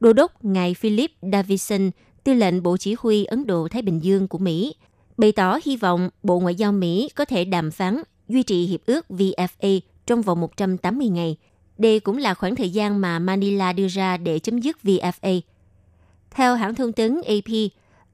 [0.00, 1.90] Đô đốc ngài Philip Davidson,
[2.24, 4.74] tư lệnh Bộ Chỉ huy Ấn Độ-Thái Bình Dương của Mỹ,
[5.16, 8.80] bày tỏ hy vọng Bộ Ngoại giao Mỹ có thể đàm phán duy trì hiệp
[8.86, 11.36] ước VFA trong vòng 180 ngày.
[11.78, 15.40] Đây cũng là khoảng thời gian mà Manila đưa ra để chấm dứt VFA.
[16.30, 17.54] Theo hãng thông tấn AP,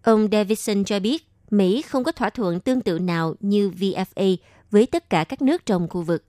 [0.03, 4.37] ông Davidson cho biết Mỹ không có thỏa thuận tương tự nào như VFA
[4.71, 6.25] với tất cả các nước trong khu vực.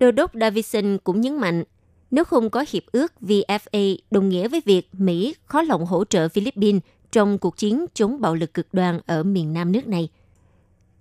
[0.00, 1.64] Đô đốc Davidson cũng nhấn mạnh,
[2.10, 6.28] nếu không có hiệp ước VFA đồng nghĩa với việc Mỹ khó lòng hỗ trợ
[6.28, 6.82] Philippines
[7.12, 10.08] trong cuộc chiến chống bạo lực cực đoan ở miền nam nước này.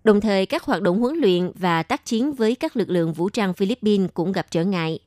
[0.04, 3.30] Đồng thời, các hoạt động huấn luyện và tác chiến với các lực lượng vũ
[3.30, 5.00] trang Philippines cũng gặp trở ngại.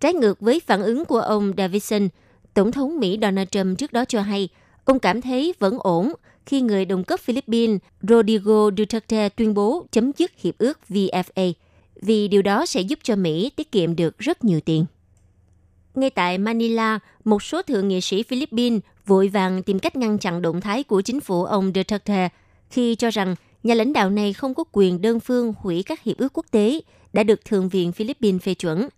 [0.00, 2.08] Trái ngược với phản ứng của ông Davidson,
[2.54, 4.48] Tổng thống Mỹ Donald Trump trước đó cho hay
[4.84, 6.12] ông cảm thấy vẫn ổn
[6.46, 11.52] khi người đồng cấp Philippines Rodrigo Duterte tuyên bố chấm dứt hiệp ước VFA–
[12.02, 14.86] vì điều đó sẽ giúp cho Mỹ tiết kiệm được rất nhiều tiền.
[15.94, 20.42] Ngay tại Manila, một số thượng nghị sĩ Philippines vội vàng tìm cách ngăn chặn
[20.42, 22.28] động thái của chính phủ ông Duterte
[22.70, 26.18] khi cho rằng nhà lãnh đạo này không có quyền đơn phương hủy các hiệp
[26.18, 26.80] ước quốc tế
[27.12, 28.88] đã được Thượng viện Philippines phê chuẩn.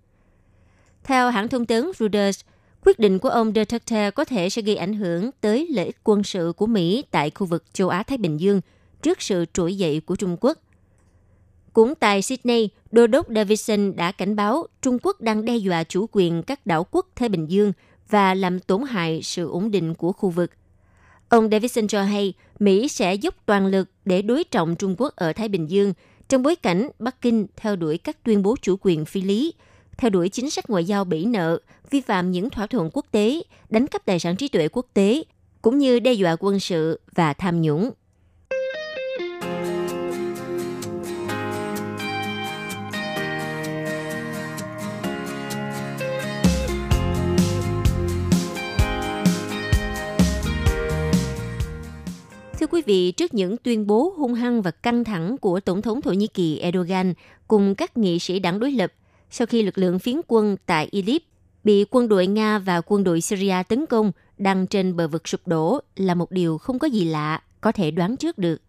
[1.05, 2.41] Theo hãng thông tấn Reuters,
[2.85, 6.23] quyết định của ông Duterte có thể sẽ gây ảnh hưởng tới lợi ích quân
[6.23, 8.61] sự của Mỹ tại khu vực châu Á-Thái Bình Dương
[9.03, 10.59] trước sự trỗi dậy của Trung Quốc–
[11.73, 16.07] cũng tại Sydney, Đô đốc Davidson đã cảnh báo Trung Quốc đang đe dọa chủ
[16.13, 17.73] quyền các đảo quốc Thái Bình Dương
[18.09, 20.51] và làm tổn hại sự ổn định của khu vực.
[21.29, 25.33] Ông Davidson cho hay Mỹ sẽ dốc toàn lực để đối trọng Trung Quốc ở
[25.33, 25.93] Thái Bình Dương
[26.29, 29.55] trong bối cảnh Bắc Kinh theo đuổi các tuyên bố chủ quyền phi lý,
[29.97, 31.59] theo đuổi chính sách ngoại giao bỉ nợ,
[31.91, 35.23] vi phạm những thỏa thuận quốc tế, đánh cắp tài sản trí tuệ quốc tế,
[35.63, 37.91] cũng như đe dọa quân sự và tham nhũng.
[52.73, 56.13] Quý vị, trước những tuyên bố hung hăng và căng thẳng của Tổng thống Thổ
[56.13, 57.15] Nhĩ Kỳ Erdogan
[57.49, 58.93] cùng các nghị sĩ đảng đối lập
[59.31, 61.23] sau khi lực lượng phiến quân tại Idlib
[61.65, 65.47] bị quân đội Nga và quân đội Syria tấn công đang trên bờ vực sụp
[65.47, 68.63] đổ là một điều không có gì lạ, có thể đoán trước được.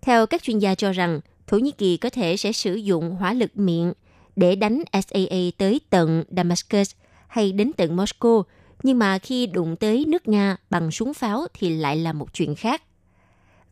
[0.00, 3.32] Theo các chuyên gia cho rằng, Thổ Nhĩ Kỳ có thể sẽ sử dụng hỏa
[3.32, 3.92] lực miệng
[4.36, 6.90] để đánh SAA tới tận Damascus
[7.28, 8.42] hay đến tận Moscow,
[8.82, 12.54] nhưng mà khi đụng tới nước Nga bằng súng pháo thì lại là một chuyện
[12.54, 12.82] khác.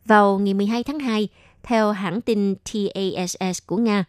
[0.05, 1.27] Vào ngày 12 tháng 2,
[1.63, 4.05] theo hãng tin TASS của Nga,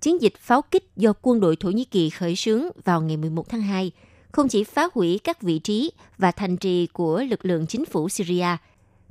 [0.00, 3.48] chiến dịch pháo kích do quân đội Thổ Nhĩ Kỳ khởi xướng vào ngày 11
[3.48, 3.92] tháng 2
[4.32, 8.08] không chỉ phá hủy các vị trí và thành trì của lực lượng chính phủ
[8.08, 8.46] Syria,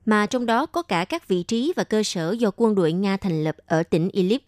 [0.05, 3.17] mà trong đó có cả các vị trí và cơ sở do quân đội Nga
[3.17, 4.41] thành lập ở tỉnh Idlib.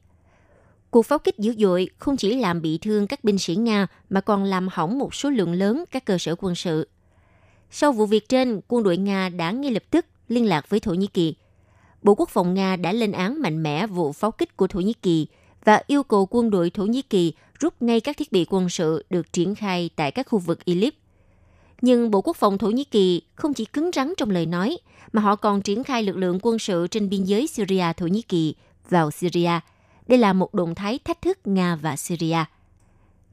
[0.89, 4.22] Cuộc pháo kích dữ dội không chỉ làm bị thương các binh sĩ Nga mà
[4.22, 6.88] còn làm hỏng một số lượng lớn các cơ sở quân sự.
[7.72, 10.94] Sau vụ việc trên, quân đội Nga đã ngay lập tức liên lạc với Thổ
[10.94, 11.36] Nhĩ Kỳ.
[12.04, 14.93] Bộ Quốc phòng Nga đã lên án mạnh mẽ vụ pháo kích của Thổ Nhĩ
[14.93, 15.28] Kỳ
[15.66, 19.06] và yêu cầu quân đội Thổ Nhĩ Kỳ rút ngay các thiết bị quân sự
[19.10, 20.93] được triển khai tại các khu vực Idlib.
[21.82, 24.78] Nhưng Bộ Quốc phòng Thổ Nhĩ Kỳ không chỉ cứng rắn trong lời nói,
[25.14, 28.56] mà họ còn triển khai lực lượng quân sự trên biên giới Syria-Thổ Nhĩ Kỳ
[28.89, 29.60] vào Syria.
[30.08, 32.45] Đây là một động thái thách thức Nga và Syria.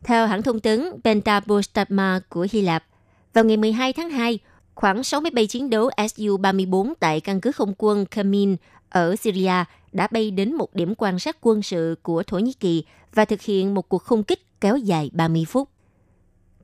[0.05, 2.85] Theo hãng thông tấn Pentapostatma của Hy Lạp,
[3.33, 4.39] vào ngày 12 tháng 2,
[4.79, 8.57] khoảng 60 máy bay chiến đấu Su-34 tại căn cứ không quân Kamin
[8.91, 12.85] ở Syria đã bay đến một điểm quan sát quân sự của Thổ Nhĩ Kỳ
[13.15, 15.69] và thực hiện một cuộc không kích kéo dài 30 phút.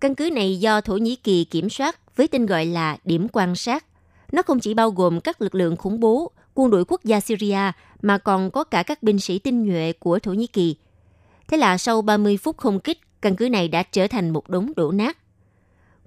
[0.00, 3.54] Căn cứ này do Thổ Nhĩ Kỳ kiểm soát với tên gọi là điểm quan
[3.54, 3.84] sát.
[4.32, 7.72] Nó không chỉ bao gồm các lực lượng khủng bố, quân đội quốc gia Syria
[8.02, 10.76] mà còn có cả các binh sĩ tinh nhuệ của Thổ Nhĩ Kỳ.
[11.48, 14.72] Thế là sau 30 phút không kích, căn cứ này đã trở thành một đống
[14.76, 15.18] đổ nát.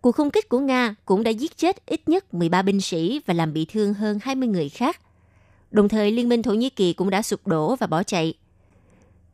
[0.02, 3.34] Cuộc không kích của Nga cũng đã giết chết ít nhất 13 binh sĩ và
[3.34, 5.02] làm bị thương hơn 20 người khác.
[5.72, 8.34] Đồng thời, Liên minh Thổ Nhĩ Kỳ cũng đã sụp đổ và bỏ chạy.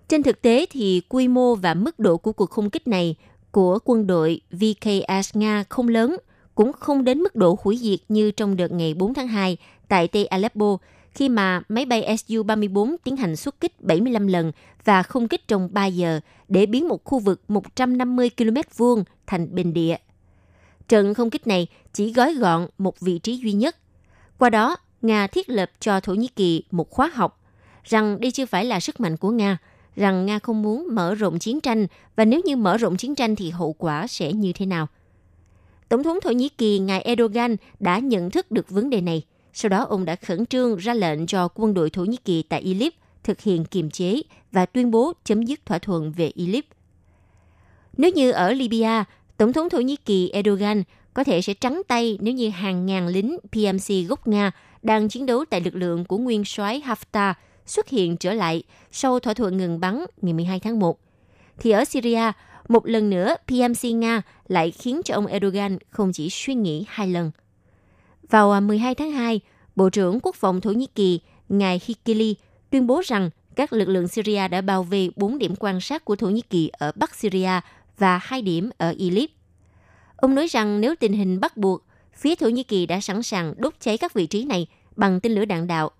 [0.07, 3.15] Trên thực tế thì quy mô và mức độ của cuộc không kích này
[3.51, 6.17] của quân đội VKS Nga không lớn,
[6.55, 9.57] cũng không đến mức độ hủy diệt như trong đợt ngày 4 tháng 2
[9.87, 10.77] tại Tây Aleppo,
[11.11, 14.51] khi mà máy bay Su-34 tiến hành xuất kích 75 lần
[14.85, 19.55] và không kích trong 3 giờ để biến một khu vực 150 km vuông thành
[19.55, 19.95] bình địa.
[20.87, 23.75] Trận không kích này chỉ gói gọn một vị trí duy nhất.
[24.37, 27.39] Qua đó, Nga thiết lập cho Thổ Nhĩ Kỳ một khóa học
[27.83, 29.57] rằng đây chưa phải là sức mạnh của Nga,
[29.95, 33.35] rằng Nga không muốn mở rộng chiến tranh và nếu như mở rộng chiến tranh
[33.35, 34.87] thì hậu quả sẽ như thế nào.
[35.89, 39.21] Tổng thống Thổ Nhĩ Kỳ ngài Erdogan đã nhận thức được vấn đề này.
[39.53, 42.61] Sau đó ông đã khẩn trương ra lệnh cho quân đội Thổ Nhĩ Kỳ tại
[42.61, 44.21] Idlib thực hiện kiềm chế
[44.51, 46.63] và tuyên bố chấm dứt thỏa thuận về Idlib.
[47.97, 49.05] Nếu như ở Libya,
[49.37, 53.07] Tổng thống Thổ Nhĩ Kỳ Erdogan có thể sẽ trắng tay nếu như hàng ngàn
[53.07, 57.33] lính PMC gốc Nga đang chiến đấu tại lực lượng của nguyên soái Haftar
[57.65, 60.99] xuất hiện trở lại sau thỏa thuận ngừng bắn ngày 12 tháng 1.
[61.59, 62.31] Thì ở Syria,
[62.67, 67.07] một lần nữa PMC Nga lại khiến cho ông Erdogan không chỉ suy nghĩ hai
[67.07, 67.31] lần.
[68.29, 69.39] Vào à, 12 tháng 2,
[69.75, 71.19] Bộ trưởng Quốc phòng Thổ Nhĩ Kỳ
[71.49, 72.35] ngài Hikili
[72.69, 76.15] tuyên bố rằng các lực lượng Syria đã bao vây 4 điểm quan sát của
[76.15, 77.59] Thổ Nhĩ Kỳ ở Bắc Syria
[77.97, 79.29] và hai điểm ở Idlib.
[80.15, 81.83] Ông nói rằng nếu tình hình bắt buộc,
[82.13, 85.31] phía Thổ Nhĩ Kỳ đã sẵn sàng đốt cháy các vị trí này bằng tên
[85.31, 85.91] lửa đạn đạo.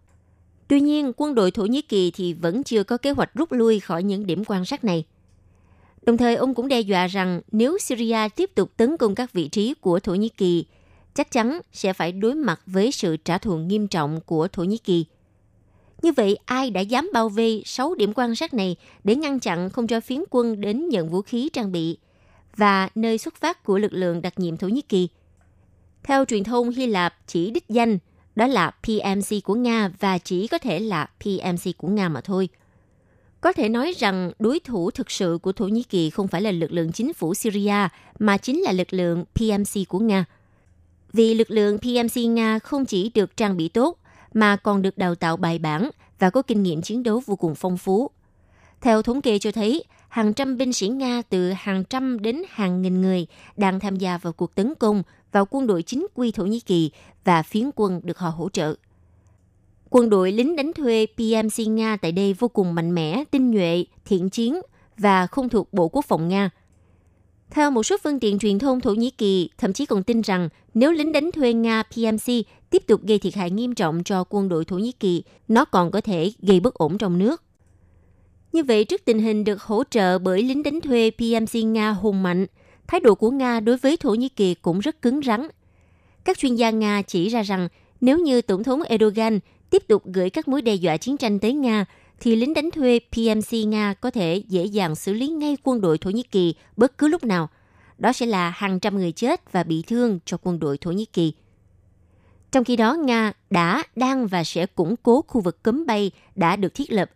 [0.67, 3.79] Tuy nhiên, quân đội Thổ Nhĩ Kỳ thì vẫn chưa có kế hoạch rút lui
[3.79, 5.03] khỏi những điểm quan sát này.
[6.01, 9.47] Đồng thời, ông cũng đe dọa rằng nếu Syria tiếp tục tấn công các vị
[9.47, 10.65] trí của Thổ Nhĩ Kỳ,
[11.15, 14.77] chắc chắn sẽ phải đối mặt với sự trả thù nghiêm trọng của Thổ Nhĩ
[14.77, 15.05] Kỳ.
[16.03, 19.69] Như vậy, ai đã dám bao vây 6 điểm quan sát này để ngăn chặn
[19.69, 21.97] không cho phiến quân đến nhận vũ khí trang bị
[22.57, 25.07] và nơi xuất phát của lực lượng đặc nhiệm Thổ Nhĩ Kỳ?
[26.03, 27.97] Theo truyền thông Hy Lạp chỉ đích danh
[28.35, 32.49] đó là PMC của Nga và chỉ có thể là PMC của Nga mà thôi.
[33.41, 36.51] Có thể nói rằng đối thủ thực sự của Thổ Nhĩ Kỳ không phải là
[36.51, 37.87] lực lượng chính phủ Syria
[38.19, 40.25] mà chính là lực lượng PMC của Nga.
[41.13, 43.97] Vì lực lượng PMC Nga không chỉ được trang bị tốt
[44.33, 47.55] mà còn được đào tạo bài bản và có kinh nghiệm chiến đấu vô cùng
[47.55, 48.09] phong phú.
[48.81, 52.81] Theo thống kê cho thấy, hàng trăm binh sĩ Nga từ hàng trăm đến hàng
[52.81, 53.27] nghìn người
[53.57, 56.91] đang tham gia vào cuộc tấn công vào quân đội chính quy Thổ Nhĩ Kỳ
[57.23, 58.75] và phiến quân được họ hỗ trợ.
[59.89, 63.85] Quân đội lính đánh thuê PMC Nga tại đây vô cùng mạnh mẽ, tinh nhuệ,
[64.05, 64.61] thiện chiến
[64.97, 66.49] và không thuộc Bộ Quốc phòng Nga.
[67.51, 70.49] Theo một số phương tiện truyền thông Thổ Nhĩ Kỳ, thậm chí còn tin rằng
[70.73, 72.33] nếu lính đánh thuê Nga PMC
[72.73, 75.91] tiếp tục gây thiệt hại nghiêm trọng cho quân đội Thổ Nhĩ Kỳ, nó còn
[75.91, 77.43] có thể gây bất ổn trong nước.
[78.53, 82.23] Như vậy, trước tình hình được hỗ trợ bởi lính đánh thuê PMC Nga hùng
[82.23, 82.45] mạnh,
[82.87, 85.47] thái độ của Nga đối với Thổ Nhĩ Kỳ cũng rất cứng rắn.
[86.23, 87.67] Các chuyên gia Nga chỉ ra rằng
[88.01, 91.53] nếu như Tổng thống Erdogan tiếp tục gửi các mối đe dọa chiến tranh tới
[91.53, 91.85] Nga,
[92.19, 95.97] thì lính đánh thuê PMC Nga có thể dễ dàng xử lý ngay quân đội
[95.97, 97.49] Thổ Nhĩ Kỳ bất cứ lúc nào.
[97.97, 101.05] Đó sẽ là hàng trăm người chết và bị thương cho quân đội Thổ Nhĩ
[101.05, 101.33] Kỳ.
[102.53, 106.55] Trong khi đó, Nga đã, đang và sẽ củng cố khu vực cấm bay đã
[106.55, 107.09] được thiết lập.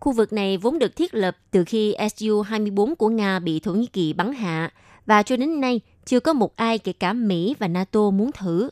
[0.00, 3.86] Khu vực này vốn được thiết lập từ khi Su-24 của Nga bị Thổ Nhĩ
[3.86, 4.72] Kỳ bắn hạ
[5.06, 8.70] và cho đến nay chưa có một ai kể cả Mỹ và NATO muốn thử.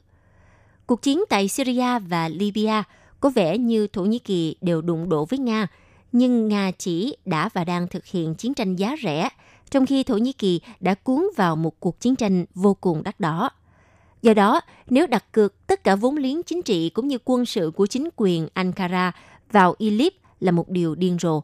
[0.87, 2.85] Cuộc chiến tại Syria và Libya
[3.21, 5.67] có vẻ như Thổ Nhĩ Kỳ đều đụng độ với Nga,
[6.13, 9.29] nhưng Nga chỉ đã và đang thực hiện chiến tranh giá rẻ,
[9.71, 13.21] trong khi Thổ Nhĩ Kỳ đã cuốn vào một cuộc chiến tranh vô cùng đắt
[13.21, 13.51] đỏ.
[14.23, 17.73] Do đó, nếu đặt cược tất cả vốn liếng chính trị cũng như quân sự
[17.77, 19.13] của chính quyền Ankara
[19.53, 21.43] vào Idlib là một điều điên rồ.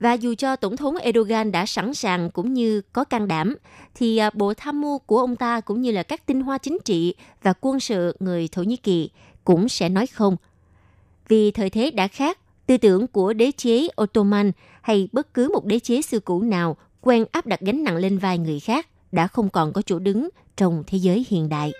[0.00, 3.56] Và dù cho Tổng thống Erdogan đã sẵn sàng cũng như có can đảm,
[3.94, 6.78] thì à, bộ tham mưu của ông ta cũng như là các tinh hoa chính
[6.84, 9.10] trị và quân sự người Thổ Nhĩ Kỳ
[9.44, 10.36] cũng sẽ nói không.
[11.28, 14.52] Vì thời thế đã khác, tư tưởng của đế chế Ottoman
[14.82, 18.18] hay bất cứ một đế chế xưa cũ nào quen áp đặt gánh nặng lên
[18.18, 21.72] vai người khác đã không còn có chỗ đứng trong thế giới hiện đại.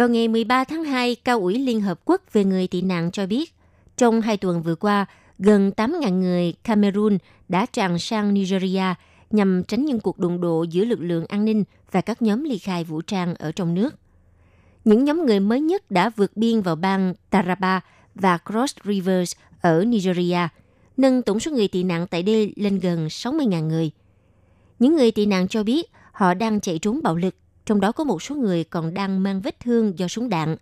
[0.00, 3.26] Vào ngày 13 tháng 2, Cao ủy Liên Hợp Quốc về người tị nạn cho
[3.26, 3.54] biết,
[3.96, 5.06] trong hai tuần vừa qua,
[5.38, 7.18] gần 8.000 người Cameroon
[7.48, 8.94] đã tràn sang Nigeria
[9.30, 12.58] nhằm tránh những cuộc đụng độ giữa lực lượng an ninh và các nhóm ly
[12.58, 13.94] khai vũ trang ở trong nước.
[14.84, 17.80] Những nhóm người mới nhất đã vượt biên vào bang Taraba
[18.14, 20.48] và Cross Rivers ở Nigeria,
[20.96, 23.90] nâng tổng số người tị nạn tại đây lên gần 60.000 người.
[24.78, 27.34] Những người tị nạn cho biết họ đang chạy trốn bạo lực,
[27.66, 30.56] trong đó có một số người còn đang mang vết thương do súng đạn.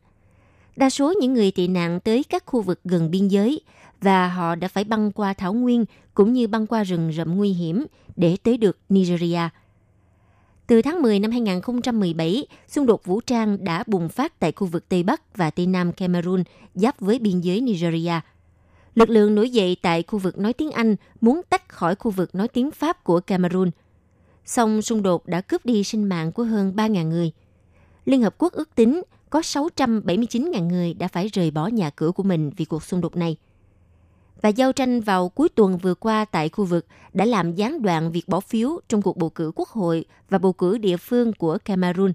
[0.77, 3.61] Đa số những người tị nạn tới các khu vực gần biên giới
[4.01, 5.85] và họ đã phải băng qua thảo nguyên
[6.15, 7.87] cũng như băng qua rừng rậm nguy hiểm
[8.17, 9.41] để tới được Nigeria.
[10.67, 14.89] Từ tháng 10 năm 2017, xung đột vũ trang đã bùng phát tại khu vực
[14.89, 16.43] Tây Bắc và Tây Nam Cameroon
[16.75, 18.21] giáp với biên giới Nigeria.
[18.95, 22.35] Lực lượng nổi dậy tại khu vực nói tiếng Anh muốn tách khỏi khu vực
[22.35, 23.71] nói tiếng Pháp của Cameroon.
[24.45, 27.33] Song xung đột đã cướp đi sinh mạng của hơn 3.000 người.
[28.05, 32.23] Liên Hợp Quốc ước tính có 679.000 người đã phải rời bỏ nhà cửa của
[32.23, 33.37] mình vì cuộc xung đột này–
[34.43, 38.13] và giao tranh vào cuối tuần vừa qua tại khu vực đã làm gián đoạn
[38.13, 41.59] việc bỏ phiếu trong cuộc bầu cử quốc hội và bầu cử địa phương của
[41.65, 42.13] Cameroon.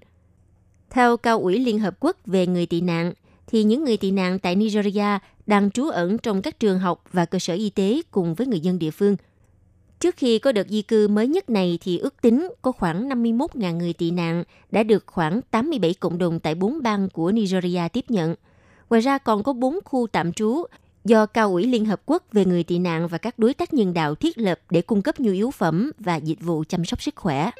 [0.90, 3.12] Theo Cao ủy Liên Hợp Quốc về người tị nạn,
[3.46, 7.24] thì những người tị nạn tại Nigeria đang trú ẩn trong các trường học và
[7.24, 9.16] cơ sở y tế cùng với người dân địa phương.
[10.00, 13.76] Trước khi có đợt di cư mới nhất này thì ước tính có khoảng 51.000
[13.76, 18.04] người tị nạn đã được khoảng 87 cộng đồng tại bốn bang của Nigeria tiếp
[18.08, 18.34] nhận.
[18.90, 20.64] Ngoài ra còn có 4 khu tạm trú
[21.04, 23.94] do Cao ủy Liên Hợp Quốc về người tị nạn và các đối tác nhân
[23.94, 27.16] đạo thiết lập để cung cấp nhu yếu phẩm và dịch vụ chăm sóc sức
[27.16, 27.50] khỏe.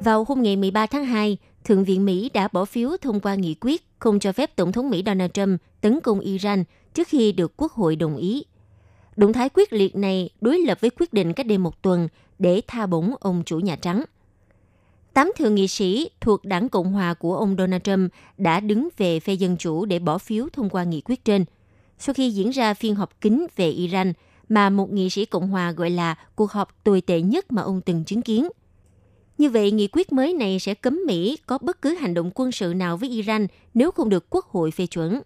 [0.00, 3.56] Vào hôm ngày 13 tháng 2, Thượng viện Mỹ đã bỏ phiếu thông qua nghị
[3.60, 6.64] quyết không cho phép Tổng thống Mỹ Donald Trump tấn công Iran
[6.94, 8.44] trước khi được Quốc hội đồng ý.
[9.16, 12.60] Động thái quyết liệt này đối lập với quyết định cách đây một tuần để
[12.66, 14.04] tha bổng ông chủ Nhà Trắng.
[15.14, 19.20] Tám thượng nghị sĩ thuộc đảng Cộng hòa của ông Donald Trump đã đứng về
[19.20, 21.44] phe Dân Chủ để bỏ phiếu thông qua nghị quyết trên.
[21.98, 24.12] Sau khi diễn ra phiên họp kín về Iran
[24.48, 27.80] mà một nghị sĩ Cộng hòa gọi là cuộc họp tồi tệ nhất mà ông
[27.80, 28.48] từng chứng kiến.
[29.38, 32.52] Như vậy, nghị quyết mới này sẽ cấm Mỹ có bất cứ hành động quân
[32.52, 35.20] sự nào với Iran nếu không được Quốc hội phê chuẩn.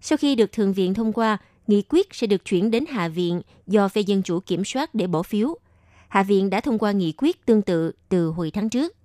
[0.00, 3.40] Sau khi được Thượng viện thông qua, nghị quyết sẽ được chuyển đến Hạ viện
[3.66, 5.58] do phe Dân Chủ kiểm soát để bỏ phiếu.
[6.08, 8.96] Hạ viện đã thông qua nghị quyết tương tự từ hồi tháng trước.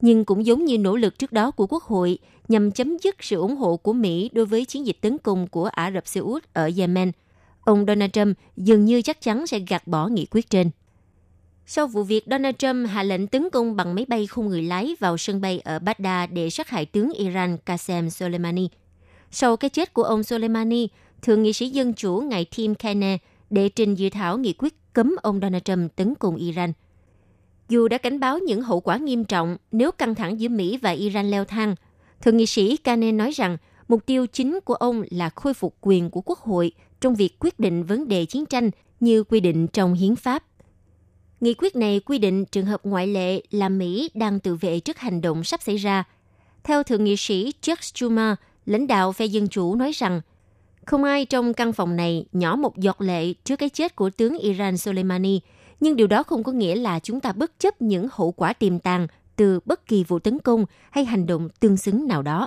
[0.00, 2.18] Nhưng cũng giống như nỗ lực trước đó của Quốc hội
[2.48, 5.64] nhằm chấm dứt sự ủng hộ của Mỹ đối với chiến dịch tấn công của
[5.64, 7.12] Ả Rập Xê Út ở Yemen,
[7.64, 10.70] ông Donald Trump dường như chắc chắn sẽ gạt bỏ nghị quyết trên.
[11.66, 14.96] Sau vụ việc Donald Trump hạ lệnh tấn công bằng máy bay không người lái
[15.00, 18.68] vào sân bay ở Baghdad để sát hại tướng Iran Qasem Soleimani.
[19.36, 20.88] Sau cái chết của ông Soleimani,
[21.22, 23.18] Thượng nghị sĩ Dân Chủ ngài Tim Kaine
[23.50, 26.72] đệ trình dự thảo nghị quyết cấm ông Donald Trump tấn công Iran.
[27.68, 30.90] Dù đã cảnh báo những hậu quả nghiêm trọng nếu căng thẳng giữa Mỹ và
[30.90, 31.74] Iran leo thang,
[32.20, 33.56] Thượng nghị sĩ Kaine nói rằng
[33.88, 37.60] mục tiêu chính của ông là khôi phục quyền của Quốc hội trong việc quyết
[37.60, 38.70] định vấn đề chiến tranh
[39.00, 40.44] như quy định trong hiến pháp.
[41.40, 44.98] Nghị quyết này quy định trường hợp ngoại lệ là Mỹ đang tự vệ trước
[44.98, 46.04] hành động sắp xảy ra.
[46.64, 48.34] Theo Thượng nghị sĩ Chuck Schumer,
[48.66, 50.20] lãnh đạo phe Dân Chủ nói rằng–
[50.86, 54.38] không ai trong căn phòng này nhỏ một giọt lệ trước cái chết của tướng
[54.38, 55.40] Iran Soleimani,
[55.80, 58.78] nhưng điều đó không có nghĩa là chúng ta bất chấp những hậu quả tiềm
[58.78, 59.06] tàng
[59.36, 62.46] từ bất kỳ vụ tấn công hay hành động tương xứng nào đó.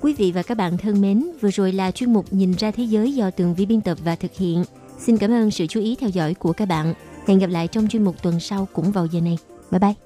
[0.00, 2.84] Quý vị và các bạn thân mến, vừa rồi là chuyên mục Nhìn ra thế
[2.84, 4.64] giới do tường vi biên tập và thực hiện.
[4.98, 6.94] Xin cảm ơn sự chú ý theo dõi của các bạn.
[7.26, 9.38] Hẹn gặp lại trong chuyên mục tuần sau cũng vào giờ này.
[9.70, 10.05] Bye bye!